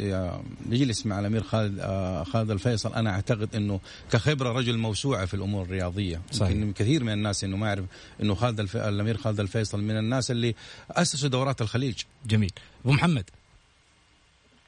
[0.70, 3.80] يجلس مع الأمير خالد آه، خالد الفيصل أنا أعتقد إنه
[4.12, 6.22] كخبرة رجل موسوعة في الأمور الرياضية.
[6.32, 6.72] صحيح.
[6.76, 7.86] كثير من الناس إنه ما يعرف
[8.22, 8.78] إنه خالد الف...
[8.78, 10.56] الأمير خالد الفيصل من الناس اللي
[10.92, 12.02] أسسوا دورات الخليج.
[12.26, 12.52] جميل.
[12.86, 13.30] أبو محمد.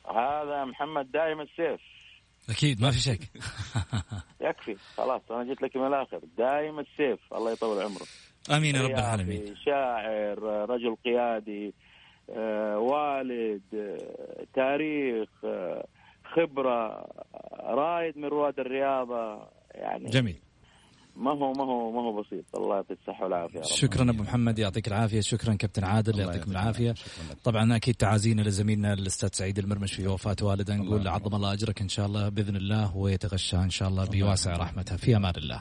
[0.09, 1.81] هذا محمد دائما السيف.
[2.49, 3.19] أكيد ما في شك.
[4.41, 6.19] يكفي خلاص أنا جيت لك من الآخر.
[6.37, 8.05] دائما السيف الله يطول عمره.
[8.51, 9.55] آمين يا رب العالمين.
[9.65, 10.39] شاعر
[10.69, 11.73] رجل قيادي
[12.29, 15.85] آه، والد آه، تاريخ آه،
[16.35, 17.07] خبرة
[17.59, 20.39] رائد من رواد الرياضة يعني جميل.
[21.19, 22.45] ما هو ما هو ما هو بسيط.
[22.57, 25.21] الله يعطيك الصحه والعافيه شكرا أبو محمد يعطيك العافية.
[25.21, 26.93] شكرا كابتن عادل يعطيكم العافية.
[27.43, 30.75] طبعا أكيد تعازينا لزميلنا الأستاذ سعيد المرمش في وفاة والده.
[30.75, 34.97] نقول عظم الله أجرك إن شاء الله بإذن الله ويتغشى إن شاء الله بواسع رحمته.
[34.97, 35.59] في أمان الله.